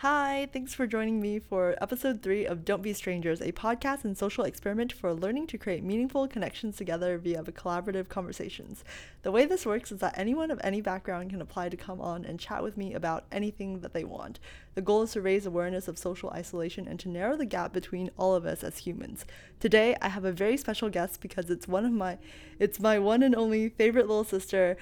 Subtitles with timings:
[0.00, 4.14] Hi, thanks for joining me for episode three of Don't Be Strangers, a podcast and
[4.14, 8.84] social experiment for learning to create meaningful connections together via collaborative conversations.
[9.22, 12.26] The way this works is that anyone of any background can apply to come on
[12.26, 14.38] and chat with me about anything that they want.
[14.74, 18.10] The goal is to raise awareness of social isolation and to narrow the gap between
[18.18, 19.24] all of us as humans.
[19.60, 22.18] Today, I have a very special guest because it's one of my
[22.58, 24.76] it's my one and only favorite little sister.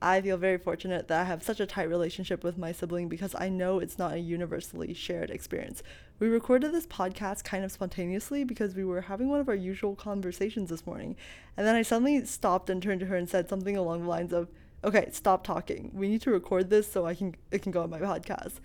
[0.00, 3.34] I feel very fortunate that I have such a tight relationship with my sibling because
[3.36, 5.82] I know it's not a universally shared experience.
[6.20, 9.96] We recorded this podcast kind of spontaneously because we were having one of our usual
[9.96, 11.16] conversations this morning.
[11.56, 14.32] And then I suddenly stopped and turned to her and said something along the lines
[14.32, 14.48] of,
[14.84, 15.90] "Okay, stop talking.
[15.92, 18.60] We need to record this so I can it can go on my podcast."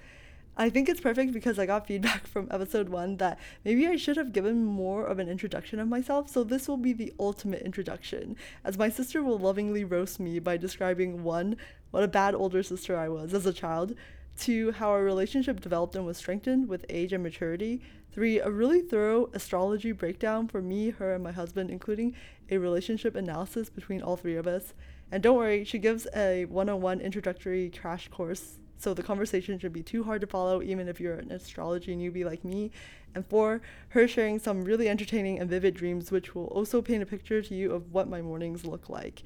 [0.55, 4.17] I think it's perfect because I got feedback from episode one that maybe I should
[4.17, 8.35] have given more of an introduction of myself, so this will be the ultimate introduction,
[8.63, 11.57] as my sister will lovingly roast me by describing one,
[11.89, 13.95] what a bad older sister I was as a child,
[14.37, 18.81] two, how our relationship developed and was strengthened with age and maturity, three, a really
[18.81, 22.13] thorough astrology breakdown for me, her, and my husband, including
[22.51, 24.75] a relationship analysis between all three of us.
[25.11, 29.57] And don't worry, she gives a one on one introductory crash course so the conversation
[29.57, 32.69] should be too hard to follow, even if you're an astrology newbie like me.
[33.15, 37.05] And four, her sharing some really entertaining and vivid dreams, which will also paint a
[37.05, 39.23] picture to you of what my mornings look like.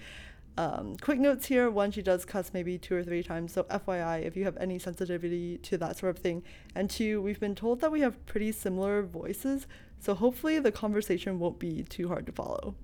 [0.57, 4.23] Um, quick notes here one, she does cuss maybe two or three times, so FYI
[4.25, 6.43] if you have any sensitivity to that sort of thing.
[6.75, 9.67] And two, we've been told that we have pretty similar voices,
[9.99, 12.75] so hopefully the conversation won't be too hard to follow.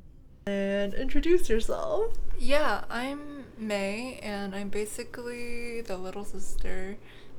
[0.46, 2.14] And introduce yourself.
[2.38, 6.98] Yeah, I'm May, and I'm basically the little sister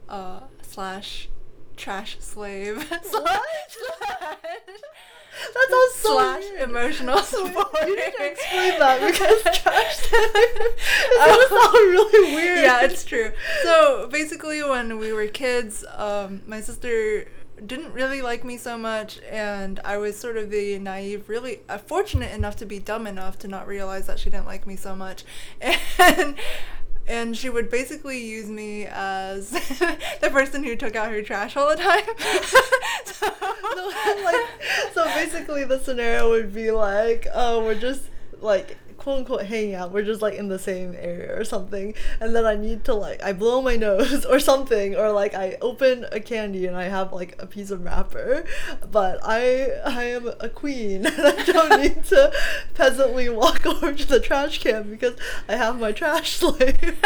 [0.09, 1.29] uh, slash
[1.77, 2.89] trash slave.
[3.11, 3.43] What?
[5.53, 6.71] that sounds so slash weird.
[6.71, 7.69] emotional support.
[7.87, 12.59] You need to explain that because trash it's gonna sound really weird.
[12.61, 13.33] yeah, it's true.
[13.63, 17.27] So basically, when we were kids, um, my sister
[17.67, 21.79] didn't really like me so much, and I was sort of the naive, really uh,
[21.79, 24.95] fortunate enough to be dumb enough to not realize that she didn't like me so
[24.95, 25.25] much,
[25.99, 26.37] and.
[27.07, 29.51] And she would basically use me as
[30.23, 32.03] the person who took out her trash all the time.
[33.05, 33.27] so,
[34.25, 34.47] like,
[34.95, 38.05] so basically, the scenario would be like, oh, we're just
[38.41, 39.93] like quote unquote hanging out.
[39.93, 43.23] We're just like in the same area or something, and then I need to like
[43.23, 47.13] I blow my nose or something, or like I open a candy and I have
[47.13, 48.45] like a piece of wrapper,
[48.91, 52.33] but I I am a queen and I don't need to
[52.73, 55.17] peasantly walk over to the trash can because
[55.49, 56.99] I have my trash slave.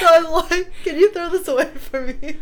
[0.00, 2.38] so I'm like, can you throw this away for me?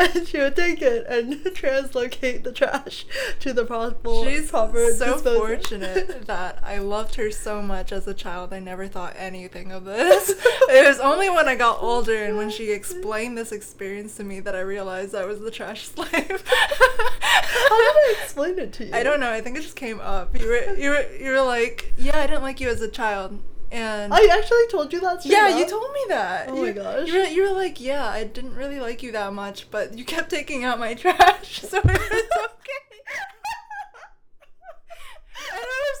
[0.00, 3.06] And she would take it and translocate the trash
[3.38, 5.38] to the proper She's proper so disposal.
[5.38, 8.52] fortunate that I loved her so much as a child.
[8.52, 10.30] I never thought anything of this.
[10.46, 14.40] it was only when I got older and when she explained this experience to me
[14.40, 16.10] that I realized I was the trash slave.
[16.10, 18.94] How did I explain it to you?
[18.94, 19.30] I don't know.
[19.30, 20.38] I think it just came up.
[20.38, 23.38] You were you were you were like, yeah, I didn't like you as a child,
[23.70, 25.24] and I actually told you that.
[25.24, 26.48] yeah, you told me that.
[26.48, 27.08] Oh my gosh.
[27.08, 30.04] You were, you were like, yeah, I didn't really like you that much, but you
[30.04, 33.02] kept taking out my trash, so it was okay.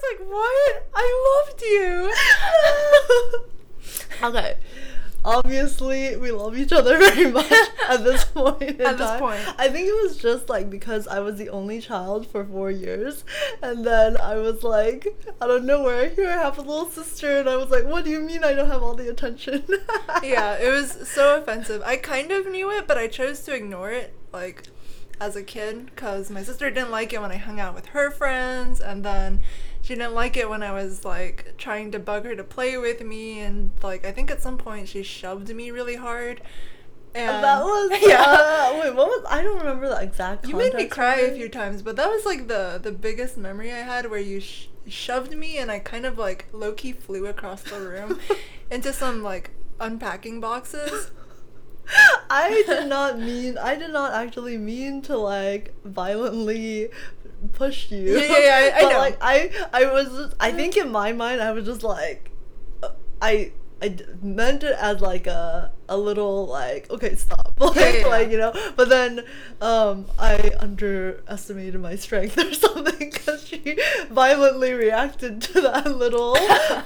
[0.04, 0.88] And I was like, what?
[0.94, 1.06] I
[1.46, 2.12] loved you.
[4.28, 4.56] okay.
[5.24, 7.52] Obviously, we love each other very much
[7.88, 8.62] at this point.
[8.62, 9.20] In At this time.
[9.20, 9.40] point.
[9.56, 13.24] I think it was just like because I was the only child for four years,
[13.62, 15.06] and then I was like,
[15.40, 18.10] out of nowhere, here I have a little sister, and I was like, what do
[18.10, 19.62] you mean I don't have all the attention?
[20.24, 21.82] yeah, it was so offensive.
[21.84, 24.64] I kind of knew it, but I chose to ignore it, like,
[25.20, 28.10] as a kid, because my sister didn't like it when I hung out with her
[28.10, 29.38] friends, and then
[29.82, 33.02] she didn't like it when I was, like, trying to bug her to play with
[33.02, 36.40] me, and, like, I think at some point she shoved me really hard.
[37.14, 38.22] And that was yeah.
[38.22, 39.24] Uh, wait, what was?
[39.28, 40.46] I don't remember the exact.
[40.48, 43.70] You made me cry a few times, but that was like the the biggest memory
[43.70, 47.26] I had where you sh- shoved me and I kind of like low key flew
[47.26, 48.18] across the room
[48.70, 51.10] into some like unpacking boxes.
[52.30, 53.58] I did not mean.
[53.58, 56.88] I did not actually mean to like violently
[57.52, 58.18] push you.
[58.18, 58.98] Yeah, yeah, yeah, I- I know.
[58.98, 60.08] like I, I was.
[60.08, 62.30] Just, I think in my mind, I was just like,
[62.82, 62.88] I.
[63.20, 63.52] I.
[63.84, 68.30] I meant it as like a a little like okay stop like Yeah, yeah, like
[68.30, 69.24] you know but then
[69.60, 73.76] um I underestimated my strength or something because she
[74.08, 76.36] violently reacted to that little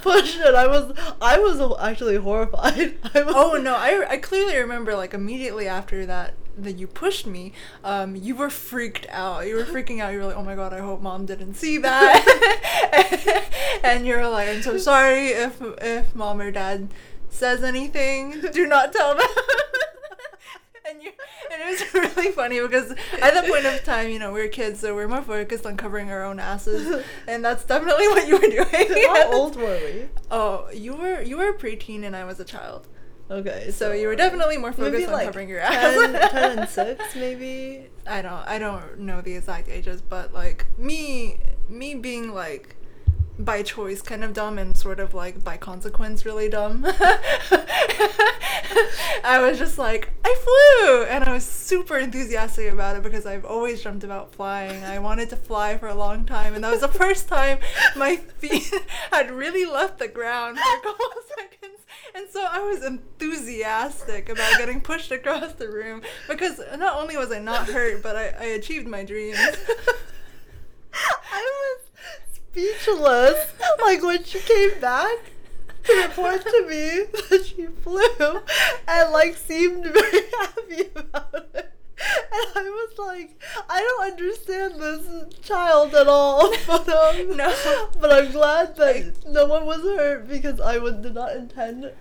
[0.00, 4.56] push and I was I was actually horrified I was Oh no, I, I clearly
[4.56, 7.53] remember like immediately after that that you pushed me,
[7.85, 9.47] um, you were freaked out.
[9.47, 10.12] You were freaking out.
[10.12, 13.44] You were like, "Oh my god, I hope mom didn't see that."
[13.82, 16.88] and you're like, "I'm so sorry if if mom or dad
[17.31, 18.41] says anything.
[18.53, 19.26] Do not tell them."
[20.88, 21.11] and you
[21.53, 24.49] and it was really funny because at that point of time, you know, we are
[24.49, 28.26] kids, so we are more focused on covering our own asses, and that's definitely what
[28.26, 29.05] you were doing.
[29.08, 30.08] How old were we?
[30.31, 32.88] Oh, you were you were a preteen, and I was a child.
[33.28, 35.94] Okay, so, so you were definitely more focused on like covering your ass.
[35.94, 36.69] 10, 10 and
[36.99, 37.88] six, maybe.
[38.06, 42.76] I don't I don't know the exact ages, but like me me being like
[43.38, 46.87] by choice kind of dumb and sort of like by consequence really dumb.
[49.25, 51.05] I was just like, I flew!
[51.05, 54.84] And I was super enthusiastic about it because I've always dreamt about flying.
[54.84, 57.58] I wanted to fly for a long time, and that was the first time
[57.96, 58.72] my feet
[59.12, 61.56] had really left the ground for a couple of seconds.
[62.17, 67.31] And so I was enthusiastic about getting pushed across the room because not only was
[67.31, 69.37] I not hurt, but I, I achieved my dreams.
[71.31, 71.81] I was
[72.33, 73.53] speechless.
[73.85, 75.19] like when she came back
[75.85, 78.41] to report to me that she flew
[78.89, 81.73] and like seemed very happy about it.
[81.99, 86.51] And I was like, I don't understand this child at all.
[86.67, 87.89] But um, no.
[88.01, 91.93] But I'm glad that no one was hurt because I would, did not intend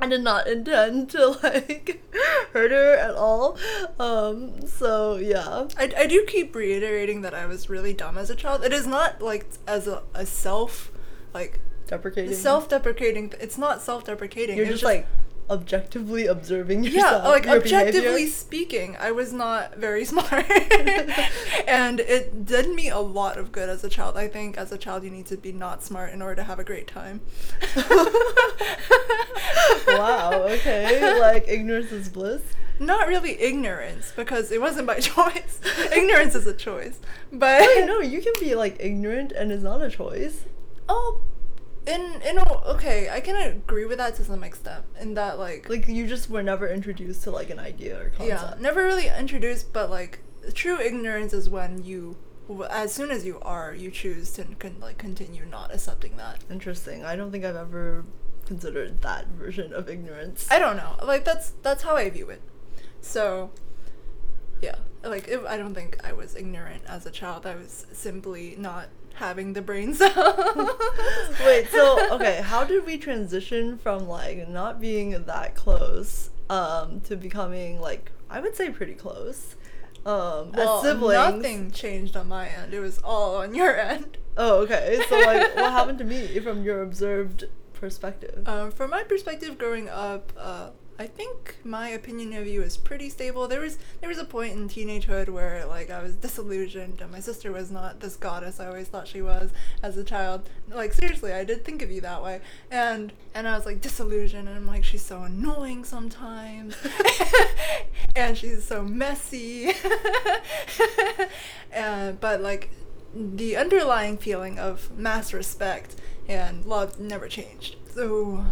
[0.00, 2.02] I did not intend to like
[2.52, 3.58] hurt her at all.
[3.98, 5.68] Um, so yeah.
[5.76, 8.64] I, I do keep reiterating that I was really dumb as a child.
[8.64, 10.90] It is not like as a, a self
[11.32, 14.56] like deprecating self deprecating it's not self deprecating.
[14.56, 15.06] You're just, just, like
[15.50, 17.24] objectively observing yourself.
[17.24, 18.30] Yeah, like objectively behavior.
[18.30, 20.48] speaking, I was not very smart.
[21.66, 24.16] and it did me a lot of good as a child.
[24.16, 26.58] I think as a child you need to be not smart in order to have
[26.58, 27.20] a great time.
[29.88, 31.18] wow, okay.
[31.20, 32.42] Like ignorance is bliss.
[32.78, 35.60] Not really ignorance because it wasn't by choice.
[35.92, 36.98] ignorance is a choice.
[37.30, 40.44] But oh, Wait, no, you can be like ignorant and it's not a choice.
[40.88, 41.20] Oh,
[41.86, 44.84] in in a, okay, I can agree with that to some extent.
[45.00, 48.28] In that like like you just were never introduced to like an idea or concept.
[48.28, 50.20] Yeah, never really introduced, but like
[50.54, 52.16] true ignorance is when you
[52.70, 56.42] as soon as you are, you choose to con- like continue not accepting that.
[56.50, 57.04] Interesting.
[57.04, 58.04] I don't think I've ever
[58.46, 60.48] considered that version of ignorance.
[60.50, 60.96] I don't know.
[61.02, 62.42] Like that's that's how I view it.
[63.00, 63.50] So,
[64.60, 67.46] yeah, like it, I don't think I was ignorant as a child.
[67.46, 68.88] I was simply not
[69.20, 70.16] having the brain cells.
[71.44, 77.14] Wait, so okay, how did we transition from like not being that close um to
[77.16, 79.54] becoming like I would say pretty close?
[80.04, 81.14] Um well, as siblings.
[81.14, 82.74] Nothing changed on my end.
[82.74, 84.16] It was all on your end.
[84.36, 85.00] Oh, okay.
[85.08, 87.44] So like what happened to me from your observed
[87.74, 88.46] perspective?
[88.46, 90.70] Um, from my perspective growing up, uh,
[91.00, 93.48] I think my opinion of you is pretty stable.
[93.48, 97.20] There was there was a point in teenagehood where like I was disillusioned and my
[97.20, 99.50] sister was not this goddess I always thought she was
[99.82, 100.50] as a child.
[100.68, 102.42] Like seriously, I did think of you that way.
[102.70, 106.76] And and I was like disillusioned and I'm like she's so annoying sometimes.
[108.14, 109.72] and she's so messy.
[111.72, 112.68] and, but like
[113.14, 115.94] the underlying feeling of mass respect
[116.28, 117.76] and love never changed.
[117.94, 118.44] So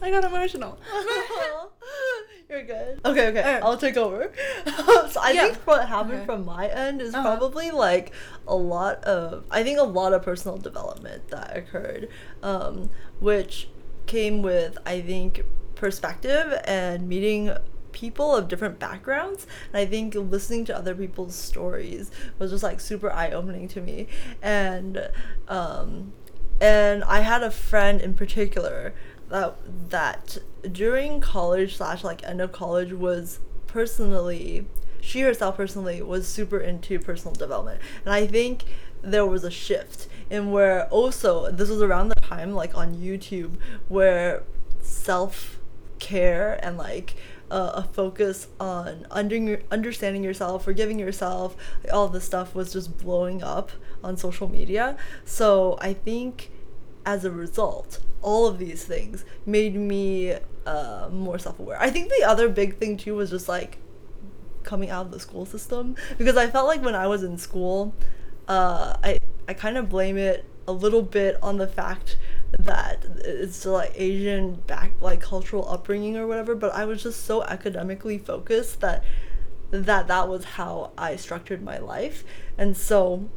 [0.00, 0.78] I got emotional.
[2.48, 3.00] You're good.
[3.04, 3.54] Okay, okay.
[3.54, 4.32] Uh, I'll take over.
[4.66, 5.42] so I yeah.
[5.46, 6.26] think what happened okay.
[6.26, 7.36] from my end is uh-huh.
[7.36, 8.12] probably like
[8.46, 12.08] a lot of I think a lot of personal development that occurred,
[12.42, 13.68] um, which
[14.06, 15.42] came with I think
[15.74, 17.50] perspective and meeting
[17.92, 22.78] people of different backgrounds and i think listening to other people's stories was just like
[22.78, 24.06] super eye-opening to me
[24.42, 25.08] and
[25.48, 26.12] um
[26.60, 28.92] and i had a friend in particular
[29.28, 29.56] that
[29.90, 30.38] that
[30.72, 34.66] during college slash like end of college was personally
[35.00, 38.64] she herself personally was super into personal development and i think
[39.02, 43.56] there was a shift in where also this was around the time like on youtube
[43.88, 44.42] where
[44.80, 45.58] self
[45.98, 47.14] care and like
[47.50, 51.56] uh, a focus on under, understanding yourself, forgiving yourself,
[51.92, 53.70] all this stuff was just blowing up
[54.02, 54.96] on social media.
[55.24, 56.50] So I think
[57.04, 60.34] as a result, all of these things made me
[60.66, 61.80] uh, more self-aware.
[61.80, 63.78] I think the other big thing too was just like
[64.62, 67.94] coming out of the school system because I felt like when I was in school,
[68.48, 69.18] uh, I
[69.48, 72.18] I kind of blame it a little bit on the fact
[72.58, 76.54] that it's like Asian back like cultural upbringing or whatever.
[76.54, 79.04] But I was just so academically focused that
[79.70, 82.24] that that was how I structured my life,
[82.58, 83.28] and so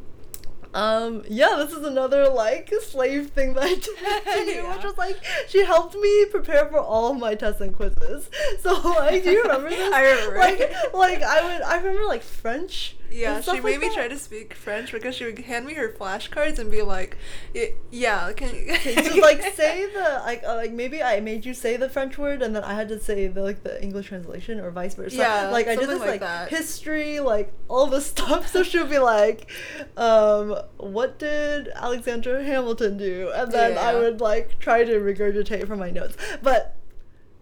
[0.72, 3.86] um, yeah, this is another like slave thing that I did
[4.48, 4.74] you, yeah.
[4.74, 5.16] which was like
[5.48, 8.30] she helped me prepare for all my tests and quizzes.
[8.60, 9.92] So like, do you remember this?
[9.92, 10.38] I remember.
[10.38, 10.60] Like,
[10.92, 13.94] like I would, I remember like French Yeah, she made like me that.
[13.94, 17.16] try to speak French because she would hand me her flashcards and be like,
[17.54, 21.54] "Y- "Yeah, can you to like say the like uh, like maybe I made you
[21.54, 24.60] say the French word and then I had to say the like the English translation
[24.60, 25.16] or vice versa.
[25.16, 28.48] Yeah, like I did this like like, history, like all this stuff.
[28.48, 29.50] So she'll be like,
[29.96, 35.78] um, "What did Alexander Hamilton do?" And then I would like try to regurgitate from
[35.78, 36.76] my notes, but.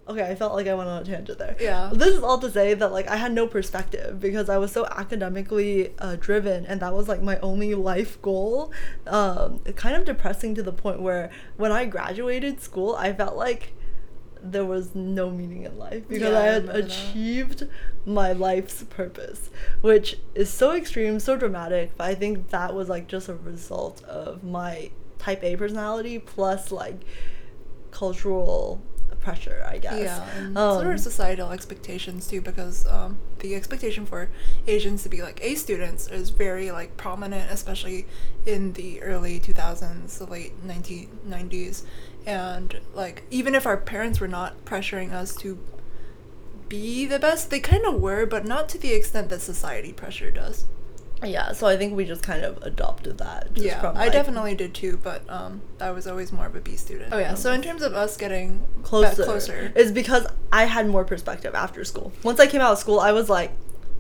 [0.09, 1.55] Okay, I felt like I went on a tangent there.
[1.61, 1.91] Yeah.
[1.93, 4.87] This is all to say that like I had no perspective because I was so
[4.87, 8.73] academically uh, driven, and that was like my only life goal.
[9.07, 13.75] Um, kind of depressing to the point where when I graduated school, I felt like
[14.41, 16.77] there was no meaning in life because Yeah, I I had that.
[16.77, 17.69] achieved
[18.07, 19.51] my life's purpose,
[19.81, 21.91] which is so extreme, so dramatic.
[21.99, 26.71] But I think that was like just a result of my type A personality plus
[26.71, 27.01] like
[27.91, 28.81] cultural
[29.29, 30.01] pressure, I guess.
[30.01, 34.31] Yeah, and Um, sort of societal expectations too, because um, the expectation for
[34.67, 38.07] Asians to be like A students is very like prominent, especially
[38.47, 41.83] in the early 2000s, the late 1990s,
[42.27, 45.59] and like even if our parents were not pressuring us to
[46.69, 50.37] be the best, they kind of were, but not to the extent that society pressured
[50.39, 50.65] us.
[51.23, 53.49] Yeah, so I think we just kind of adopted that.
[53.55, 56.77] Yeah, from, I definitely did too, but um, I was always more of a B
[56.77, 57.13] student.
[57.13, 61.05] Oh yeah, so in terms of us getting closer, closer, is because I had more
[61.05, 62.13] perspective after school.
[62.23, 63.53] Once I came out of school, I was like,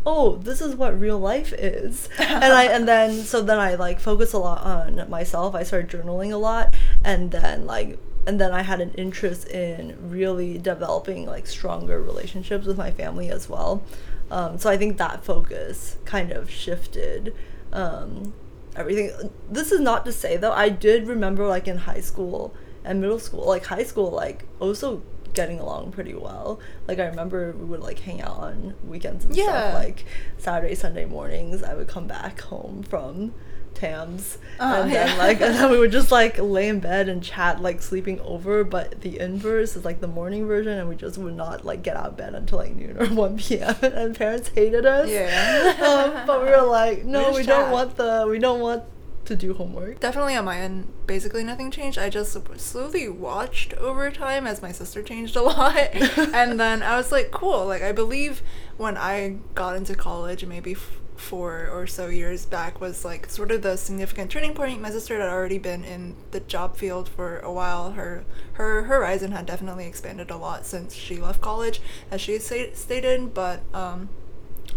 [0.06, 3.98] "Oh, this is what real life is," and I and then so then I like
[3.98, 5.54] focus a lot on myself.
[5.54, 7.98] I started journaling a lot, and then like
[8.28, 13.30] and then I had an interest in really developing like stronger relationships with my family
[13.30, 13.82] as well.
[14.30, 17.35] Um, so I think that focus kind of shifted.
[17.73, 18.35] Um,
[18.76, 19.11] everything.
[19.50, 22.54] This is not to say though, I did remember like in high school
[22.85, 25.02] and middle school, like high school, like also
[25.35, 26.58] getting along pretty well.
[26.87, 29.44] Like I remember we would like hang out on weekends and Yeah.
[29.44, 29.75] stuff.
[29.75, 30.04] Like
[30.38, 33.35] Saturday, Sunday mornings, I would come back home from
[33.78, 35.14] Tams, Oh, and then yeah.
[35.16, 38.64] like and then we would just like lay in bed and chat like sleeping over.
[38.64, 41.97] But the inverse is like the morning version, and we just would not like get
[41.97, 43.76] out of bed until like noon or one p.m.
[43.82, 45.08] and parents hated us.
[45.08, 45.76] Yeah.
[46.18, 48.82] um, but we were like, no, just we don't want the we don't want
[49.26, 50.00] to do homework.
[50.00, 51.99] Definitely on my end, basically nothing changed.
[51.99, 55.76] I just slowly watched over time as my sister changed a lot.
[55.94, 57.66] and then I was like, cool.
[57.66, 58.42] Like, I believe
[58.78, 63.50] when I got into college, maybe f- four or so years back, was like sort
[63.50, 64.80] of the significant turning point.
[64.80, 67.92] My sister had already been in the job field for a while.
[67.92, 72.75] Her her horizon had definitely expanded a lot since she left college, as she sta-
[72.75, 73.34] stated.
[73.34, 74.08] But um,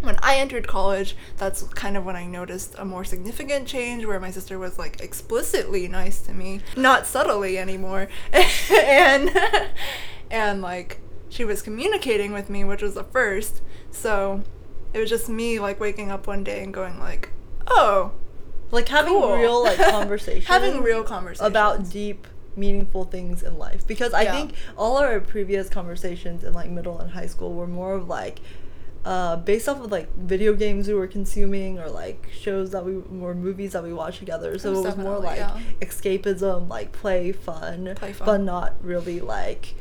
[0.02, 4.20] when I entered college, that's kind of when I noticed a more significant change where
[4.20, 8.08] my sister was like explicitly nice to me, not subtly anymore.
[8.72, 9.32] and
[10.30, 13.62] and like she was communicating with me, which was a first.
[13.92, 14.44] So
[14.94, 17.30] it was just me like waking up one day and going like,
[17.68, 18.12] "Oh,
[18.72, 20.46] Like having cool." real like conversations.
[20.48, 24.34] having real conversations about deep meaningful things in life because i Yeah.
[24.36, 28.42] think all our previous conversations in like middle and high school were more of like
[29.06, 32.98] uh, based off of like video games we were consuming or like shows that we
[33.22, 35.58] or movies that we watched together so it was more like yeah.
[35.82, 38.26] escapism like play fun, Play fun.
[38.26, 39.74] but not really like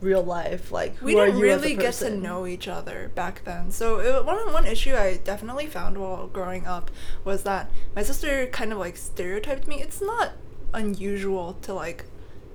[0.00, 3.42] real life like we didn't you as a really get to know each other back
[3.44, 3.70] then.
[3.70, 6.90] So it, one one issue I definitely found while growing up
[7.24, 9.80] was that my sister kind of like stereotyped me.
[9.82, 10.32] It's not
[10.72, 12.04] unusual to like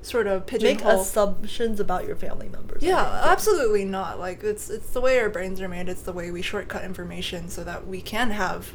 [0.02, 3.32] sort of make assumptions about your family members yeah, think.
[3.32, 4.20] absolutely not.
[4.20, 5.90] Like it's it's the way our brains are made.
[5.90, 8.74] It's the way we shortcut information so that we can have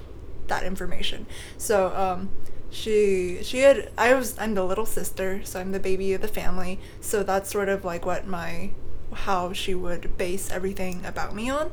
[0.48, 1.26] that information.
[1.56, 2.30] So um,
[2.70, 6.28] she she had I was I'm the little sister, so I'm the baby of the
[6.28, 6.78] family.
[7.00, 8.70] So that's sort of like what my
[9.12, 11.70] how she would base everything about me on,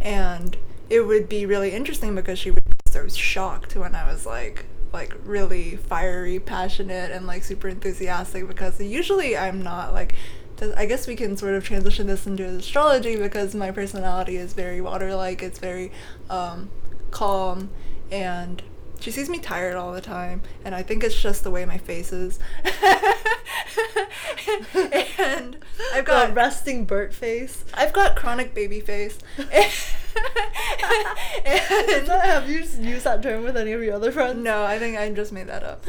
[0.00, 0.56] and
[0.90, 4.66] it would be really interesting because she would be so shocked when I was like
[4.92, 10.14] like really fiery, passionate, and like super enthusiastic because usually I'm not like.
[10.76, 14.80] I guess we can sort of transition this into astrology because my personality is very
[14.80, 15.42] water-like.
[15.42, 15.90] It's very
[16.30, 16.70] um,
[17.10, 17.70] calm,
[18.12, 18.62] and
[19.00, 21.78] she sees me tired all the time, and I think it's just the way my
[21.78, 22.38] face is.
[25.18, 25.56] and
[25.92, 29.18] I've the got resting Bert face I've got chronic baby face.
[29.38, 29.48] Is
[32.06, 34.96] that- have you used that term with any of your other friends No, I think
[34.96, 35.84] I just made that up.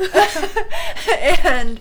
[1.45, 1.79] and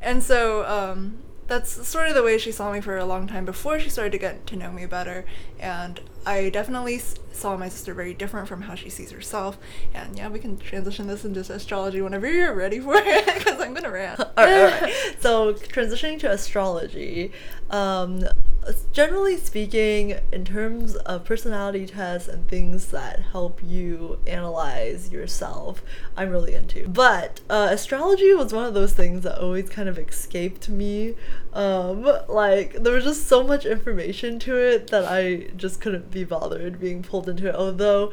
[0.00, 3.44] and so um, that's sort of the way she saw me for a long time
[3.44, 5.24] before she started to get to know me better.
[5.60, 7.00] And I definitely
[7.32, 9.58] saw my sister very different from how she sees herself.
[9.94, 13.74] And yeah, we can transition this into astrology whenever you're ready for it, because I'm
[13.74, 14.20] gonna rant.
[14.20, 14.94] all right, all right.
[15.20, 17.32] So transitioning to astrology,
[17.70, 18.22] um,
[18.92, 25.82] generally speaking, in terms of personality tests and things that help you analyze yourself,
[26.16, 26.88] I'm really into.
[26.88, 31.14] But uh, astrology was one of those things that always kind of escaped me.
[31.52, 36.24] Um, like there was just so much information to it that I just couldn't be
[36.24, 37.54] bothered being pulled into it.
[37.54, 38.12] Although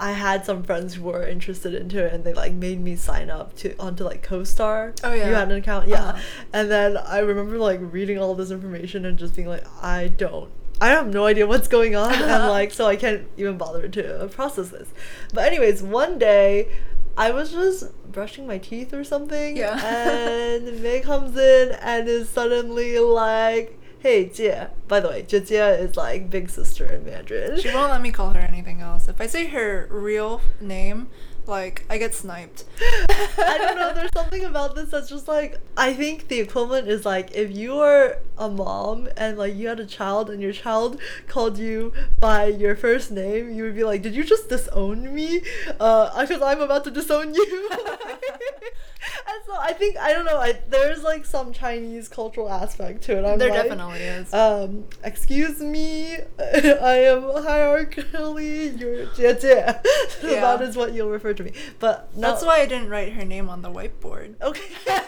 [0.00, 3.28] I had some friends who were interested into it and they like made me sign
[3.28, 4.98] up to onto like CoStar.
[5.04, 5.28] Oh, yeah.
[5.28, 6.04] You had an account, yeah.
[6.04, 6.22] Uh-huh.
[6.52, 10.50] And then I remember like reading all this information and just being like, I don't
[10.80, 14.28] I have no idea what's going on and like so I can't even bother to
[14.32, 14.88] process this.
[15.34, 16.68] But anyways, one day
[17.16, 19.78] I was just brushing my teeth or something Yeah.
[19.84, 24.68] and May comes in and is suddenly like Hey, Jie.
[24.88, 27.60] By the way, Jie is like big sister in Mandarin.
[27.60, 29.08] She won't let me call her anything else.
[29.08, 31.08] If I say her real name,
[31.46, 32.64] like I get sniped.
[32.80, 33.92] I don't know.
[33.92, 37.74] There's something about this that's just like I think the equivalent is like if you
[37.74, 42.46] were a mom and like you had a child and your child called you by
[42.46, 45.42] your first name, you would be like, "Did you just disown me?
[45.78, 47.70] Uh, because I'm about to disown you."
[49.26, 50.38] and so I think I don't know.
[50.38, 53.24] I, there's like some Chinese cultural aspect to it.
[53.24, 54.32] I'm there like, definitely is.
[54.34, 59.80] Um, excuse me, I am hierarchically your 姐姐.
[60.20, 60.40] so Yeah.
[60.40, 61.52] that is what you'll refer to me.
[61.78, 64.34] But no, That's why I didn't write her name on the whiteboard.
[64.42, 64.68] Okay.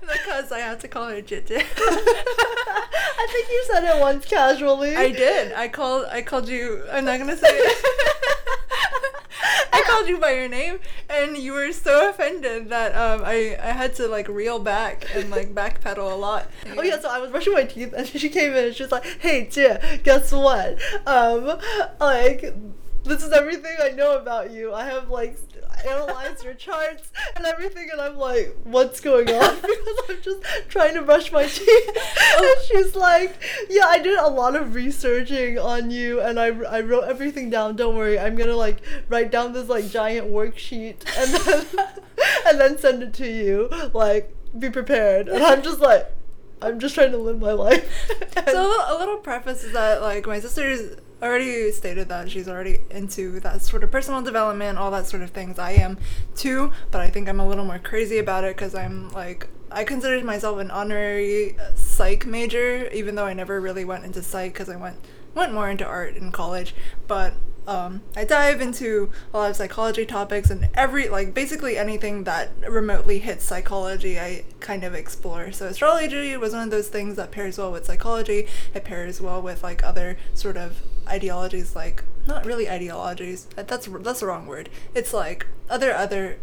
[0.00, 4.94] because I had to call her Jit I think you said it once casually.
[4.96, 5.52] I did.
[5.52, 6.06] I called.
[6.10, 6.84] I called you.
[6.92, 7.76] I'm not gonna say it.
[9.72, 10.78] I called you by your name,
[11.08, 15.30] and you were so offended that um, I I had to like reel back and
[15.30, 16.50] like backpedal a lot.
[16.76, 18.92] Oh yeah, so I was brushing my teeth and she came in and she was
[18.92, 20.78] like, "Hey, Jie, guess what?
[21.06, 21.58] Um,
[22.00, 22.54] like,
[23.04, 24.72] this is everything I know about you.
[24.74, 25.36] I have like
[25.84, 29.56] analyzed your charts and everything, and I'm like, what's going on?
[29.60, 32.56] because I'm just trying to brush my teeth." Oh.
[32.56, 33.36] and she's like,
[33.68, 37.76] "Yeah, I did a lot of researching on you, and I I wrote everything down.
[37.76, 38.78] Don't worry, I'm gonna like
[39.08, 41.86] write down this like giant worksheet and then
[42.46, 43.68] and then send it to you.
[43.92, 46.12] Like, be prepared." And I'm just like.
[46.62, 48.10] I'm just trying to live my life.
[48.46, 53.40] So a little preface is that like my sister's already stated that she's already into
[53.40, 55.58] that sort of personal development, all that sort of things.
[55.58, 55.98] I am
[56.34, 59.84] too, but I think I'm a little more crazy about it because I'm like I
[59.84, 64.68] considered myself an honorary psych major, even though I never really went into psych because
[64.68, 64.96] I went
[65.36, 66.74] went more into art in college.
[67.06, 67.34] But
[67.68, 72.52] um, I dive into a lot of psychology topics and every like basically anything that
[72.68, 75.52] remotely hits psychology I kind of explore.
[75.52, 78.46] So astrology was one of those things that pairs well with psychology.
[78.72, 83.46] It pairs well with like other sort of ideologies like not really ideologies.
[83.56, 84.68] That's that's the wrong word.
[84.94, 86.38] It's like other other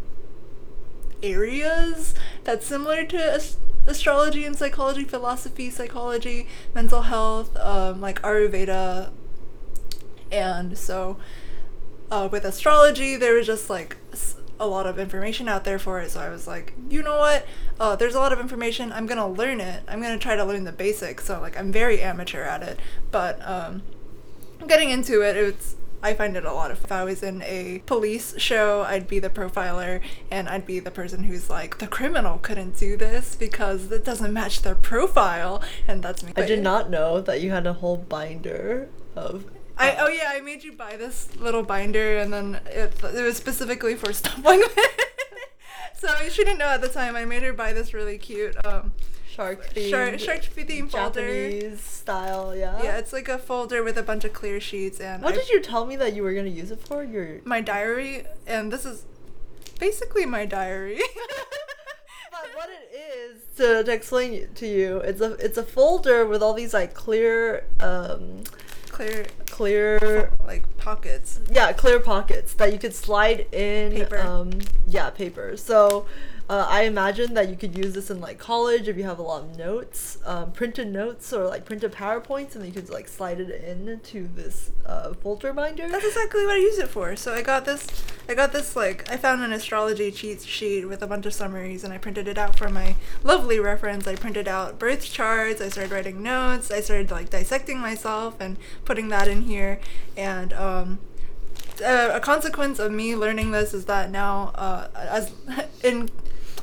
[1.22, 3.40] areas that's similar to
[3.86, 9.10] astrology and psychology, philosophy, psychology, mental health, um, like Ayurveda.
[10.32, 11.18] And so
[12.10, 13.96] uh, with astrology, there was just like
[14.60, 16.10] a lot of information out there for it.
[16.10, 17.46] So I was like, you know what?
[17.78, 18.92] Uh, there's a lot of information.
[18.92, 19.82] I'm gonna learn it.
[19.88, 21.24] I'm gonna try to learn the basics.
[21.24, 22.78] So like I'm very amateur at it,
[23.10, 23.82] but um,
[24.60, 26.84] I'm getting into it, it's I find it a lot of.
[26.84, 30.90] If I was in a police show, I'd be the profiler, and I'd be the
[30.90, 36.02] person who's like, the criminal couldn't do this because it doesn't match their profile, and
[36.02, 36.34] that's me.
[36.36, 39.46] I did not know that you had a whole binder of.
[39.78, 43.38] I oh yeah, I made you buy this little binder, and then it, it was
[43.38, 44.96] specifically for stuff like that.
[45.96, 47.16] so she didn't know at the time.
[47.16, 48.92] I made her buy this really cute um,
[49.34, 49.90] Shark themed.
[49.90, 51.20] shark shark theme folder.
[51.50, 52.80] Japanese style, yeah.
[52.82, 55.22] Yeah, it's like a folder with a bunch of clear sheets and.
[55.22, 57.02] What I- did you tell me that you were gonna use it for?
[57.02, 57.40] Your.
[57.44, 59.04] my diary, and this is
[59.80, 61.00] basically my diary.
[62.30, 66.42] But what it is to, to explain to you, it's a it's a folder with
[66.42, 68.42] all these like clear, um,
[68.88, 71.40] Clear, clear, like pockets.
[71.50, 73.92] yeah, clear pockets that you could slide in.
[73.92, 74.18] Paper.
[74.18, 74.50] Um,
[74.86, 75.56] yeah, paper.
[75.56, 76.06] So.
[76.46, 79.22] Uh, I imagine that you could use this in like college if you have a
[79.22, 83.40] lot of notes, um, printed notes or like printed PowerPoints, and you could like slide
[83.40, 85.88] it in to this uh, folder binder.
[85.88, 87.16] That's exactly what I use it for.
[87.16, 87.86] So I got this,
[88.28, 91.82] I got this like I found an astrology cheat sheet with a bunch of summaries,
[91.82, 94.06] and I printed it out for my lovely reference.
[94.06, 95.62] I printed out birth charts.
[95.62, 96.70] I started writing notes.
[96.70, 99.80] I started like dissecting myself and putting that in here,
[100.14, 100.98] and um,
[101.82, 105.32] uh, a consequence of me learning this is that now, uh, as
[105.82, 106.10] in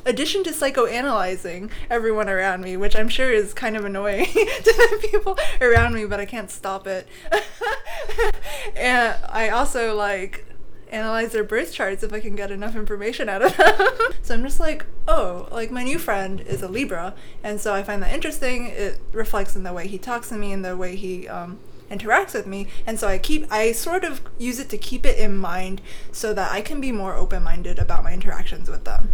[0.04, 5.08] addition to psychoanalyzing everyone around me, which I'm sure is kind of annoying to the
[5.08, 7.06] people around me, but I can't stop it.
[8.76, 10.46] and I also like
[10.92, 13.88] analyze their birth charts if I can get enough information out of them.
[14.22, 17.82] so I'm just like, oh, like my new friend is a Libra, and so I
[17.82, 18.66] find that interesting.
[18.66, 21.58] It reflects in the way he talks to me and the way he um,
[21.90, 25.18] interacts with me, and so I keep I sort of use it to keep it
[25.18, 25.80] in mind
[26.12, 29.08] so that I can be more open minded about my interactions with them.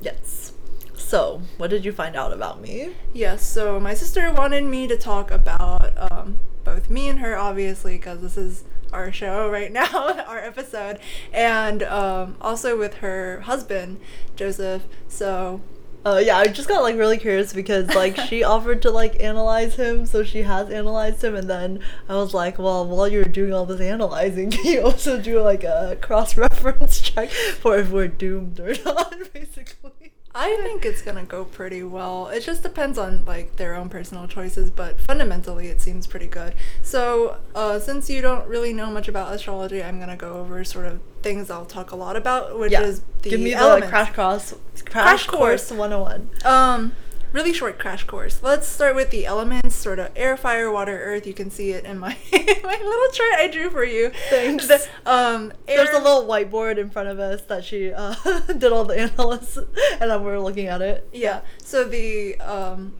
[0.00, 0.52] Yes.
[0.94, 2.94] So, what did you find out about me?
[3.12, 7.96] Yes, so my sister wanted me to talk about um, both me and her, obviously,
[7.96, 10.98] because this is our show right now, our episode,
[11.32, 14.00] and um, also with her husband,
[14.34, 14.82] Joseph.
[15.08, 15.60] So,
[16.06, 19.74] Uh, yeah, I just got like really curious because like she offered to like analyze
[19.74, 23.52] him, so she has analyzed him, and then I was like, well, while you're doing
[23.52, 28.06] all this analyzing, can you also do like a cross reference check for if we're
[28.06, 29.90] doomed or not, basically?
[30.38, 32.28] I think it's gonna go pretty well.
[32.28, 36.54] It just depends on like their own personal choices, but fundamentally it seems pretty good.
[36.82, 40.84] So, uh, since you don't really know much about astrology, I'm gonna go over sort
[40.86, 43.86] of things I'll talk a lot about, which yeah, is the give me elements.
[43.86, 45.78] the crash course, crash, Crash course course.
[45.78, 46.28] 101.
[46.44, 46.92] Um,
[47.36, 48.42] really short crash course.
[48.42, 51.26] Let's start with the elements, sort of air, fire, water, earth.
[51.26, 54.10] You can see it in my my little chart I drew for you.
[54.30, 54.66] Thanks.
[54.66, 58.14] The- um, There's a little whiteboard in front of us that she uh,
[58.46, 59.66] did all the analysis,
[60.00, 61.06] and then we're looking at it.
[61.12, 61.42] Yeah.
[61.62, 62.94] So the um,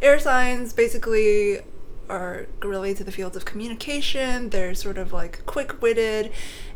[0.00, 1.58] air signs basically
[2.08, 4.50] are related to the fields of communication.
[4.50, 6.30] They're sort of like quick witted,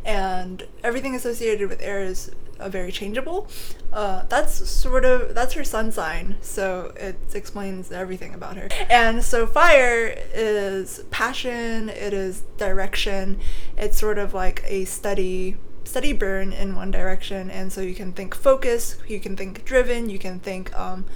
[0.05, 3.47] and everything associated with air is uh, very changeable.
[3.93, 8.69] Uh, that's sort of that's her sun sign, so it explains everything about her.
[8.91, 11.89] And so fire is passion.
[11.89, 13.41] It is direction.
[13.77, 15.57] It's sort of like a steady
[15.89, 20.11] steady burn in one direction and so you can think focus you can think driven
[20.11, 21.07] you can think um,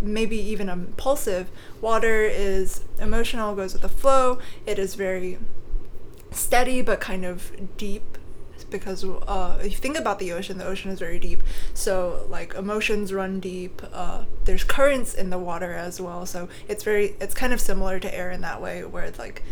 [0.00, 1.50] maybe even impulsive
[1.80, 5.36] water is emotional goes with the flow it is very
[6.30, 8.18] steady but kind of deep
[8.70, 11.42] because uh, if you think about the ocean the ocean is very deep
[11.74, 16.82] so like emotions run deep uh, there's currents in the water as well so it's
[16.82, 19.42] very it's kind of similar to air in that way where it's like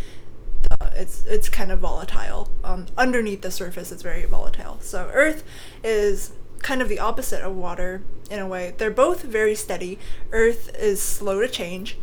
[0.70, 2.50] uh, it's it's kind of volatile.
[2.62, 4.78] Um, underneath the surface, it's very volatile.
[4.80, 5.44] So Earth
[5.82, 8.74] is kind of the opposite of water in a way.
[8.76, 9.98] They're both very steady.
[10.32, 11.98] Earth is slow to change.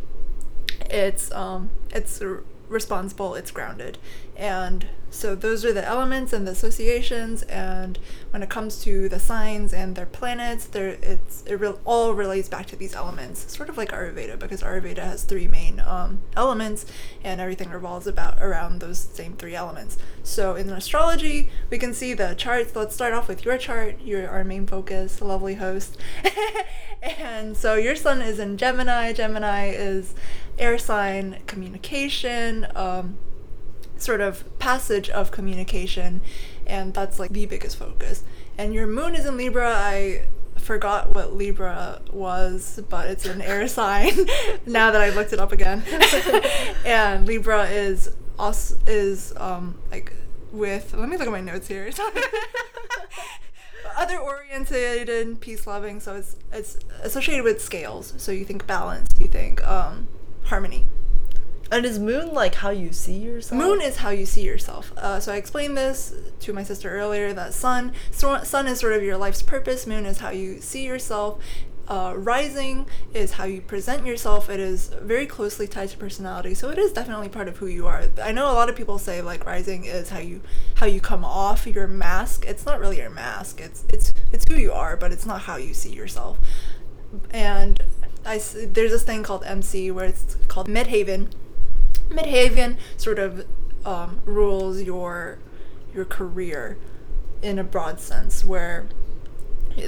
[0.88, 2.22] It's um it's
[2.68, 3.34] responsible.
[3.34, 3.98] It's grounded,
[4.36, 7.42] and so those are the elements and the associations.
[7.42, 7.98] And
[8.30, 12.48] when it comes to the signs and their planets, there it's it re- all relates
[12.48, 16.86] back to these elements, sort of like Ayurveda, because Ayurveda has three main um, elements,
[17.22, 19.98] and everything revolves about around those same three elements.
[20.22, 22.74] So in astrology, we can see the charts.
[22.74, 23.96] Let's start off with your chart.
[24.02, 25.98] You're our main focus, lovely host.
[27.02, 29.12] and so your sun is in Gemini.
[29.12, 30.14] Gemini is
[30.58, 32.66] air sign, communication.
[32.74, 33.18] Um,
[34.02, 36.20] sort of passage of communication
[36.66, 38.22] and that's like the biggest focus.
[38.58, 39.72] And your moon is in libra.
[39.74, 44.12] I forgot what libra was but it's an air sign
[44.66, 45.82] now that i looked it up again.
[46.84, 50.12] And libra is us is um like
[50.52, 51.90] with let me look at my notes here.
[53.96, 58.14] Other oriented and peace loving so it's it's associated with scales.
[58.16, 60.08] So you think balance you think um
[60.44, 60.86] harmony
[61.72, 63.58] And is moon like how you see yourself?
[63.58, 64.92] Moon is how you see yourself.
[64.94, 67.32] Uh, so I explained this to my sister earlier.
[67.32, 69.86] That sun, so, sun is sort of your life's purpose.
[69.86, 71.42] Moon is how you see yourself.
[71.88, 74.50] Uh, rising is how you present yourself.
[74.50, 77.86] It is very closely tied to personality, so it is definitely part of who you
[77.86, 78.04] are.
[78.22, 80.42] I know a lot of people say like rising is how you
[80.74, 82.44] how you come off your mask.
[82.46, 83.62] It's not really your mask.
[83.62, 86.38] It's it's it's who you are, but it's not how you see yourself.
[87.30, 87.82] And
[88.26, 91.32] I there's this thing called MC where it's called Midheaven,
[92.12, 93.46] Midheaven sort of
[93.84, 95.38] um, rules your
[95.94, 96.78] your career
[97.42, 98.86] in a broad sense, where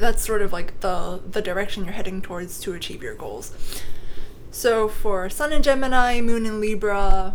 [0.01, 3.53] that's sort of like the the direction you're heading towards to achieve your goals.
[4.51, 7.35] So for Sun in Gemini, Moon in Libra,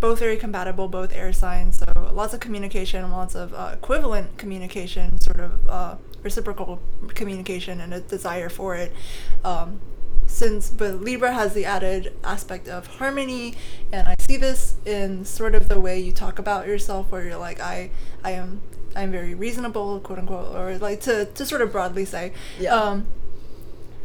[0.00, 1.78] both very compatible, both air signs.
[1.78, 6.80] So lots of communication, lots of uh, equivalent communication, sort of uh, reciprocal
[7.14, 8.92] communication, and a desire for it.
[9.44, 9.80] Um,
[10.30, 13.54] since but Libra has the added aspect of harmony,
[13.92, 17.36] and I see this in sort of the way you talk about yourself, where you're
[17.36, 17.90] like, I,
[18.24, 18.60] I am,
[18.96, 22.74] I'm very reasonable, quote unquote, or like to to sort of broadly say, Yeah.
[22.74, 23.06] um,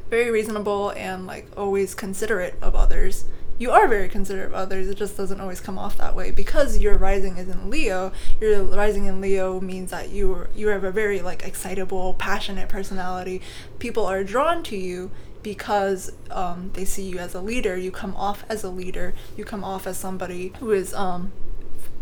[0.10, 3.26] very reasonable and like always considerate of others.
[3.58, 4.90] You are very considerate of others.
[4.90, 8.12] It just doesn't always come off that way because your rising is in Leo.
[8.42, 13.42] Your rising in Leo means that you you have a very like excitable, passionate personality.
[13.80, 15.10] People are drawn to you
[15.46, 17.78] because um, they see you as a leader.
[17.78, 19.14] You come off as a leader.
[19.38, 21.34] You come off as somebody who is um,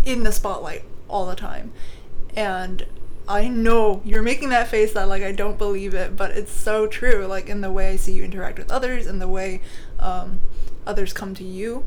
[0.05, 1.73] in the spotlight all the time.
[2.37, 2.85] and
[3.27, 6.87] I know you're making that face that like I don't believe it, but it's so
[6.87, 7.25] true.
[7.25, 9.61] Like in the way I see you interact with others, and the way
[9.99, 10.39] um,
[10.85, 11.85] others come to you,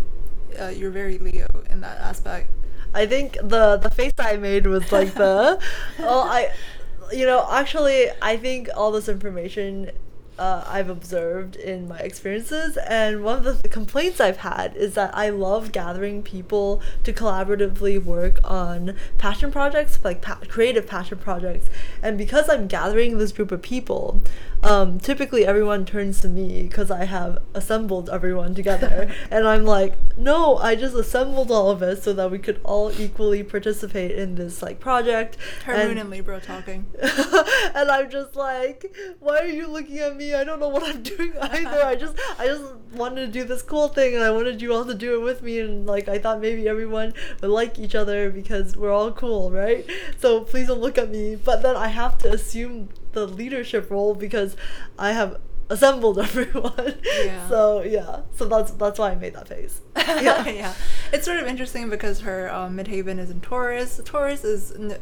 [0.60, 2.50] uh, you're very Leo in that aspect.
[2.94, 5.60] I think the the face I made was like the
[6.00, 6.52] oh I
[7.12, 9.90] you know actually I think all this information
[10.38, 15.16] uh, I've observed in my experiences and one of the complaints I've had is that
[15.16, 21.68] I love gathering people to collaboratively work on passion projects like pa- creative passion projects
[22.02, 24.20] and because I'm gathering this group of people
[24.62, 29.12] um, typically everyone turns to me because I have assembled everyone together.
[29.30, 32.92] and I'm like, no, I just assembled all of us so that we could all
[33.00, 35.36] equally participate in this like project.
[35.64, 36.86] Her and, moon and Libra talking.
[37.00, 40.25] and I'm just like, why are you looking at me?
[40.34, 41.82] I don't know what I'm doing either.
[41.84, 44.84] I just I just wanted to do this cool thing and I wanted you all
[44.84, 47.12] to do it with me and like I thought maybe everyone
[47.42, 49.84] would like each other because we're all cool, right?
[50.18, 51.36] So please don't look at me.
[51.36, 54.56] But then I have to assume the leadership role because
[54.98, 56.94] I have assembled everyone.
[57.24, 57.48] Yeah.
[57.48, 59.80] So yeah, so that's that's why I made that face.
[60.06, 60.74] Yeah, yeah.
[61.12, 64.00] It's sort of interesting because her um, midheaven is in Taurus.
[64.04, 64.98] Taurus is n-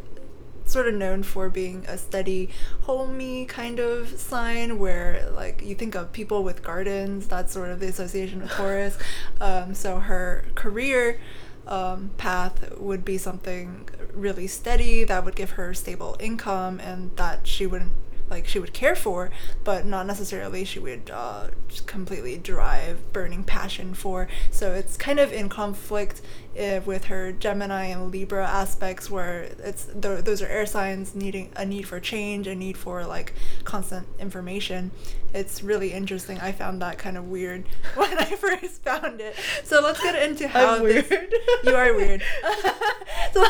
[0.64, 2.50] sort of known for being a steady,
[2.82, 7.26] homey kind of sign where like you think of people with gardens.
[7.26, 8.98] That's sort of the association with Taurus.
[9.40, 11.20] Um, so her career.
[11.66, 17.46] Um, path would be something really steady that would give her stable income and that
[17.46, 17.92] she wouldn't
[18.30, 19.30] like she would care for,
[19.64, 21.48] but not necessarily she would uh,
[21.86, 24.28] completely derive burning passion for.
[24.50, 26.22] So it's kind of in conflict
[26.58, 31.50] uh, with her Gemini and Libra aspects, where it's th- those are air signs needing
[31.56, 33.34] a need for change, a need for like
[33.64, 34.90] constant information.
[35.34, 36.38] It's really interesting.
[36.40, 39.36] I found that kind of weird when I first found it.
[39.64, 41.08] So let's get into how I'm weird.
[41.08, 42.22] This, you are weird.
[43.32, 43.44] so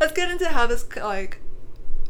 [0.00, 1.38] let's get into how this like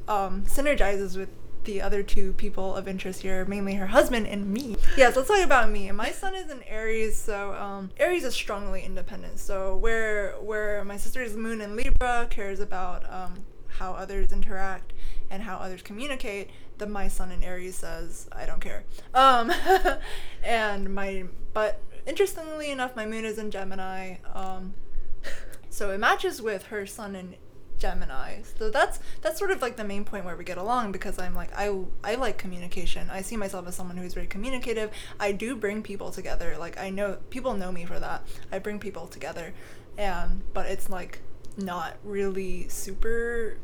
[0.09, 1.29] um, synergizes with
[1.65, 4.77] the other two people of interest here, mainly her husband and me.
[4.97, 5.91] Yes, let's talk about me.
[5.93, 9.39] My sun is in Aries, so um, Aries is strongly independent.
[9.39, 13.45] So where where my sister's moon in Libra cares about um,
[13.79, 14.93] how others interact
[15.31, 18.85] and how others communicate, the my sun in Aries says I don't care.
[19.15, 19.53] Um,
[20.43, 24.17] and my but interestingly enough, my moon is in Gemini.
[24.35, 24.75] Um,
[25.71, 27.37] so it matches with her sun in
[27.79, 28.43] Gemini.
[28.59, 31.35] So that's that's sort of like the main point where we get along because I'm
[31.35, 33.11] like I I like communication.
[33.11, 34.91] I see myself as someone who's very communicative.
[35.19, 36.57] I do bring people together.
[36.59, 38.27] Like I know people know me for that.
[38.51, 39.55] I bring people together.
[39.99, 41.21] And but it's like
[41.57, 43.59] not really super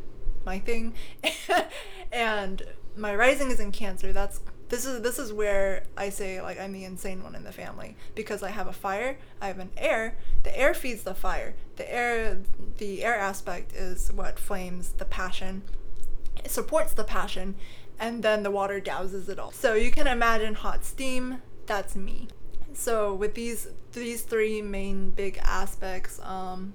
[0.44, 0.94] my thing.
[2.12, 2.62] and
[2.97, 4.12] my rising is in Cancer.
[4.12, 7.52] That's this is this is where I say like I'm the insane one in the
[7.52, 10.16] family because I have a fire, I have an air.
[10.42, 11.54] The air feeds the fire.
[11.76, 12.38] The air
[12.76, 15.62] the air aspect is what flames the passion.
[16.44, 17.54] It supports the passion
[17.98, 19.52] and then the water douses it all.
[19.52, 22.28] So you can imagine hot steam, that's me.
[22.74, 26.74] So with these these three main big aspects um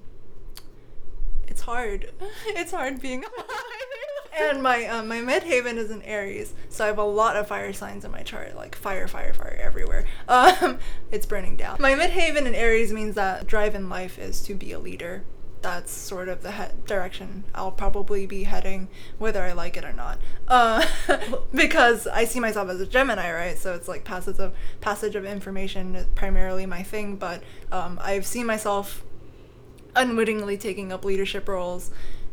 [1.47, 2.11] it's hard.
[2.47, 3.23] it's hard being
[4.39, 7.73] and my um, my midheaven is in Aries, so I have a lot of fire
[7.73, 10.05] signs in my chart, like fire, fire, fire everywhere.
[10.27, 10.79] Um,
[11.11, 11.77] it's burning down.
[11.79, 15.23] My midheaven in Aries means that drive in life is to be a leader.
[15.61, 18.87] That's sort of the he- direction I'll probably be heading,
[19.19, 20.19] whether I like it or not.
[20.47, 20.85] Uh,
[21.53, 23.57] because I see myself as a Gemini, right?
[23.57, 27.15] So it's like passage of passage of information is primarily my thing.
[27.15, 29.03] But um, I've seen myself
[29.95, 31.91] unwittingly taking up leadership roles.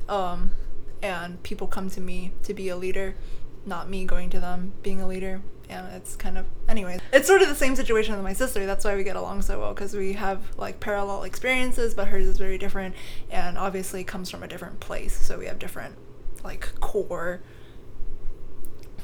[0.08, 0.52] Um,
[1.02, 3.16] and people come to me to be a leader,
[3.66, 5.40] not me going to them being a leader.
[5.68, 8.66] And it's kind of, anyways, it's sort of the same situation with my sister.
[8.66, 12.26] That's why we get along so well because we have like parallel experiences, but hers
[12.26, 12.96] is very different
[13.30, 15.16] and obviously comes from a different place.
[15.16, 15.96] So we have different
[16.42, 17.40] like core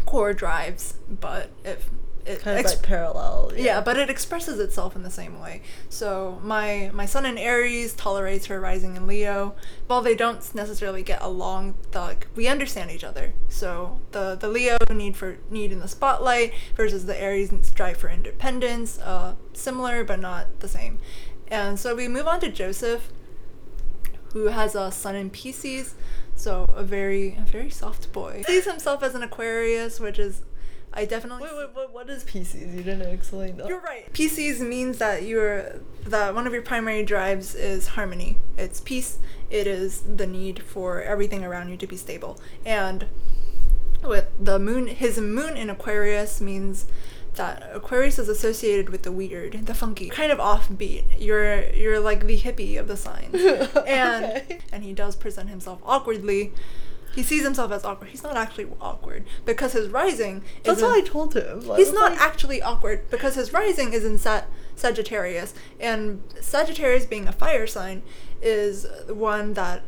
[0.07, 1.91] core drives, but if
[2.27, 3.53] it kind of ex- like parallel.
[3.55, 3.65] Yeah.
[3.65, 3.81] yeah.
[3.81, 5.63] but it expresses itself in the same way.
[5.89, 9.55] So my my sun in Aries tolerates her rising in Leo.
[9.87, 13.33] While they don't necessarily get along, the, like we understand each other.
[13.49, 18.09] So the the Leo need for need in the spotlight versus the Aries drive for
[18.09, 18.99] independence.
[18.99, 20.99] Uh, similar but not the same.
[21.49, 23.09] And so we move on to Joseph,
[24.33, 25.95] who has a sun in Pisces.
[26.35, 28.43] So a very a very soft boy.
[28.47, 30.43] Sees himself as an Aquarius, which is
[30.97, 31.43] I definitely.
[31.45, 32.75] Wait, wait, wait, what is Pisces?
[32.75, 33.69] You didn't explain that.
[33.69, 34.11] You're right.
[34.15, 38.39] Pisces means that you're that one of your primary drives is harmony.
[38.57, 39.19] It's peace.
[39.51, 42.41] It is the need for everything around you to be stable.
[42.65, 43.07] And
[44.03, 46.87] with the moon, his moon in Aquarius means
[47.35, 51.05] that Aquarius is associated with the weird, the funky, kind of offbeat.
[51.19, 53.35] You're you're like the hippie of the signs,
[53.87, 54.61] and okay.
[54.73, 56.55] and he does present himself awkwardly
[57.17, 58.11] He sees himself as awkward.
[58.11, 60.45] He's not actually awkward because his rising.
[60.63, 61.71] That's is what I told him.
[61.71, 67.07] I He's not like, actually awkward because his rising is in Sat- Sagittarius, and Sagittarius
[67.07, 68.03] being a fire sign
[68.43, 69.83] is one that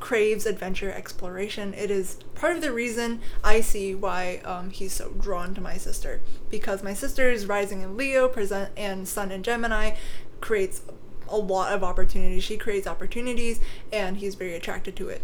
[0.00, 1.74] craves adventure exploration.
[1.74, 5.76] It is part of the reason I see why um, he's so drawn to my
[5.76, 9.96] sister because my sister's rising in Leo present and Sun in Gemini
[10.40, 10.80] creates
[11.28, 12.42] a lot of opportunities.
[12.44, 13.60] She creates opportunities,
[13.92, 15.20] and he's very attracted to it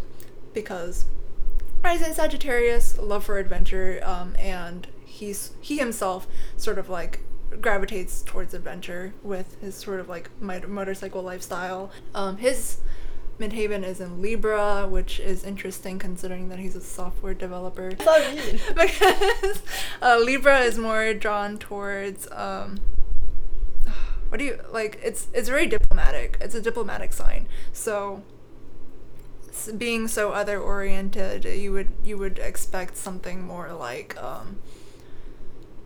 [0.53, 1.05] because
[1.89, 7.21] Rising Sagittarius, love for adventure, um, and he's he himself sort of like
[7.61, 11.89] gravitates towards adventure with his sort of like motorcycle lifestyle.
[12.13, 12.77] Um, his
[13.39, 17.89] midheaven is in Libra, which is interesting considering that he's a software developer.
[17.89, 18.59] What's that mean?
[18.67, 19.63] because
[19.99, 22.81] uh, Libra is more drawn towards um,
[24.29, 24.99] what do you like?
[25.03, 26.37] It's it's very diplomatic.
[26.39, 27.47] It's a diplomatic sign.
[27.73, 28.21] So
[29.67, 34.57] s- being so other oriented, you would you would expect something more like um,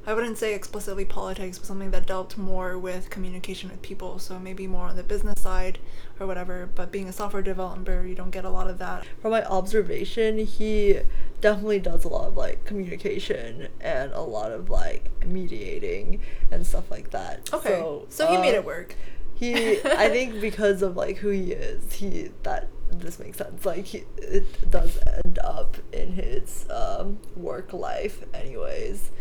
[0.05, 4.19] I wouldn't say explicitly politics, but something that dealt more with communication with people.
[4.19, 5.79] So maybe more on the business side
[6.19, 6.69] or whatever.
[6.75, 9.05] But being a software developer, you don't get a lot of that.
[9.21, 10.99] From my observation, he
[11.39, 16.19] definitely does a lot of like communication and a lot of like mediating
[16.51, 17.49] and stuff like that.
[17.53, 18.95] Okay, so, So, he made uh, it work.
[19.35, 22.67] He, I think, because of like who he is, he that
[22.99, 23.65] this makes sense.
[23.65, 29.11] Like he, it does end up in his um, work life, anyways.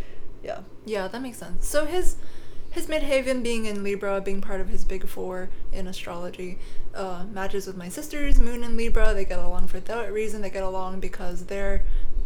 [0.43, 0.61] Yeah.
[0.85, 1.67] Yeah, that makes sense.
[1.67, 2.17] So his
[2.71, 6.59] his midheaven being in Libra, being part of his big four in astrology,
[6.95, 9.13] uh, matches with my sister's moon in Libra.
[9.13, 10.41] They get along for that reason.
[10.41, 11.85] They get along because they're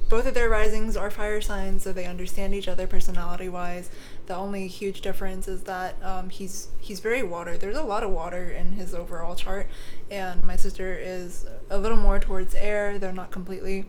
[0.09, 3.91] both of their risings are fire signs, so they understand each other personality wise.
[4.27, 7.57] The only huge difference is that um, he's he's very water.
[7.57, 9.69] There's a lot of water in his overall chart,
[10.11, 12.99] and my sister is a little more towards air.
[12.99, 13.85] They're not completely.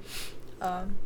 [0.62, 0.98] Um,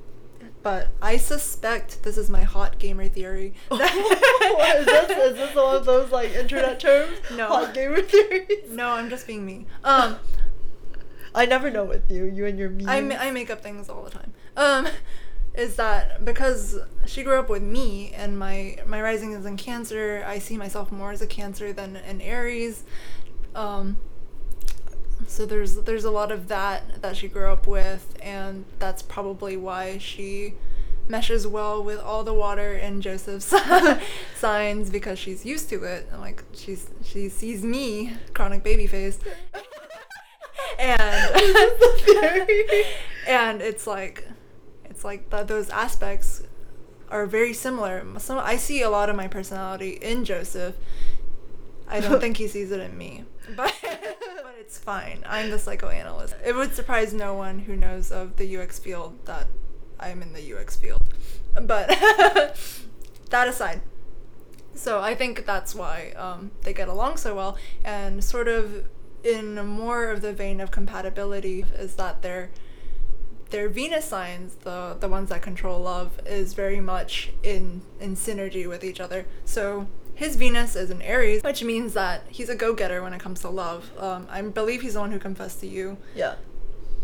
[0.63, 3.54] but I suspect this is my hot gamer theory.
[3.70, 3.82] what
[4.76, 5.10] is this?
[5.12, 7.17] Is this one of those like internet terms?
[7.36, 7.48] No.
[7.48, 8.70] Hot gamer theories.
[8.72, 9.65] No, I'm just being me.
[9.84, 10.17] Um,
[11.34, 12.26] I never know with you.
[12.26, 12.88] You and your memes.
[12.88, 14.34] I, ma- I make up things all the time.
[14.58, 14.88] Um,
[15.54, 20.24] is that because she grew up with me and my my rising is in Cancer,
[20.26, 22.84] I see myself more as a Cancer than an Aries.
[23.54, 23.98] Um,
[25.28, 29.58] so there's there's a lot of that that she grew up with, and that's probably
[29.58, 30.54] why she
[31.08, 33.54] meshes well with all the water in Joseph's
[34.36, 36.08] signs because she's used to it.
[36.12, 39.20] And like she's she sees me, chronic baby face.
[40.80, 41.36] and
[43.28, 44.28] and it's like
[45.02, 46.44] it's like that those aspects
[47.10, 48.06] are very similar.
[48.20, 50.76] Some i see a lot of my personality in joseph.
[51.88, 53.24] I don't think he sees it in me
[53.56, 55.24] but but it's fine.
[55.26, 56.36] I'm the psychoanalyst.
[56.46, 59.48] It would surprise no one who knows of the ux field that
[60.00, 61.02] i'm in the ux field.
[61.56, 61.88] But
[63.32, 63.82] that aside
[64.76, 68.86] so I think that's why um, they get along so well, and sort of
[69.24, 72.52] in more of the vein of compatibility is that their
[73.52, 78.68] their Venus signs, the the ones that control love, is very much in in synergy
[78.68, 79.26] with each other.
[79.46, 83.20] So his Venus is in Aries, which means that he's a go getter when it
[83.20, 83.92] comes to love.
[83.98, 85.98] Um, I believe he's the one who confessed to you.
[86.16, 86.36] yeah.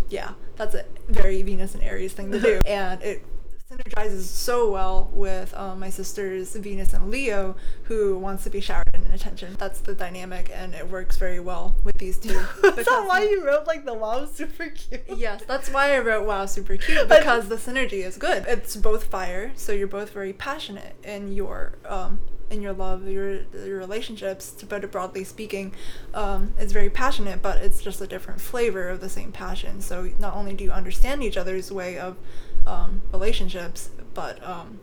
[0.09, 3.25] Yeah, that's a very Venus and Aries thing to do, and it
[3.69, 8.87] synergizes so well with um, my sister's Venus and Leo, who wants to be showered
[8.93, 9.55] in attention.
[9.59, 12.29] That's the dynamic, and it works very well with these two.
[12.63, 15.03] Is that why you wrote like the wow super cute?
[15.15, 18.45] Yes, that's why I wrote wow super cute because the synergy is good.
[18.47, 22.19] It's both fire, so you're both very passionate in your um
[22.49, 24.51] in your love, your your relationships.
[24.51, 25.73] To put it broadly speaking,
[26.13, 29.81] um, it's very passionate, but it's just a different flavor of the same passion.
[29.81, 32.17] So not only do you understand each other's way of
[32.65, 34.79] um, relationships, but um,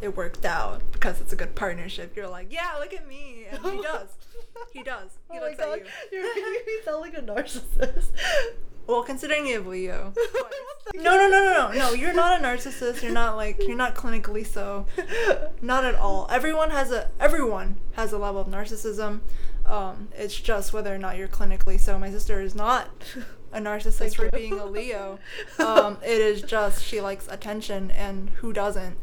[0.00, 2.16] it worked out because it's a good partnership.
[2.16, 4.08] You're like, yeah, look at me, and he does.
[4.72, 5.10] He does.
[5.30, 6.18] He oh my looks god, at you.
[6.18, 8.08] you're making me sound like a narcissist.
[8.88, 10.12] Well, considering you have Leo.
[10.94, 11.78] no, no, no, no, no.
[11.78, 13.02] No, you're not a narcissist.
[13.02, 14.86] You're not like you're not clinically so.
[15.60, 16.26] Not at all.
[16.30, 19.20] Everyone has a everyone has a level of narcissism.
[19.66, 21.98] Um, it's just whether or not you're clinically so.
[21.98, 22.88] My sister is not
[23.52, 24.30] a narcissist Thank for you.
[24.30, 25.18] being a Leo.
[25.58, 28.96] Um, it is just she likes attention, and who doesn't?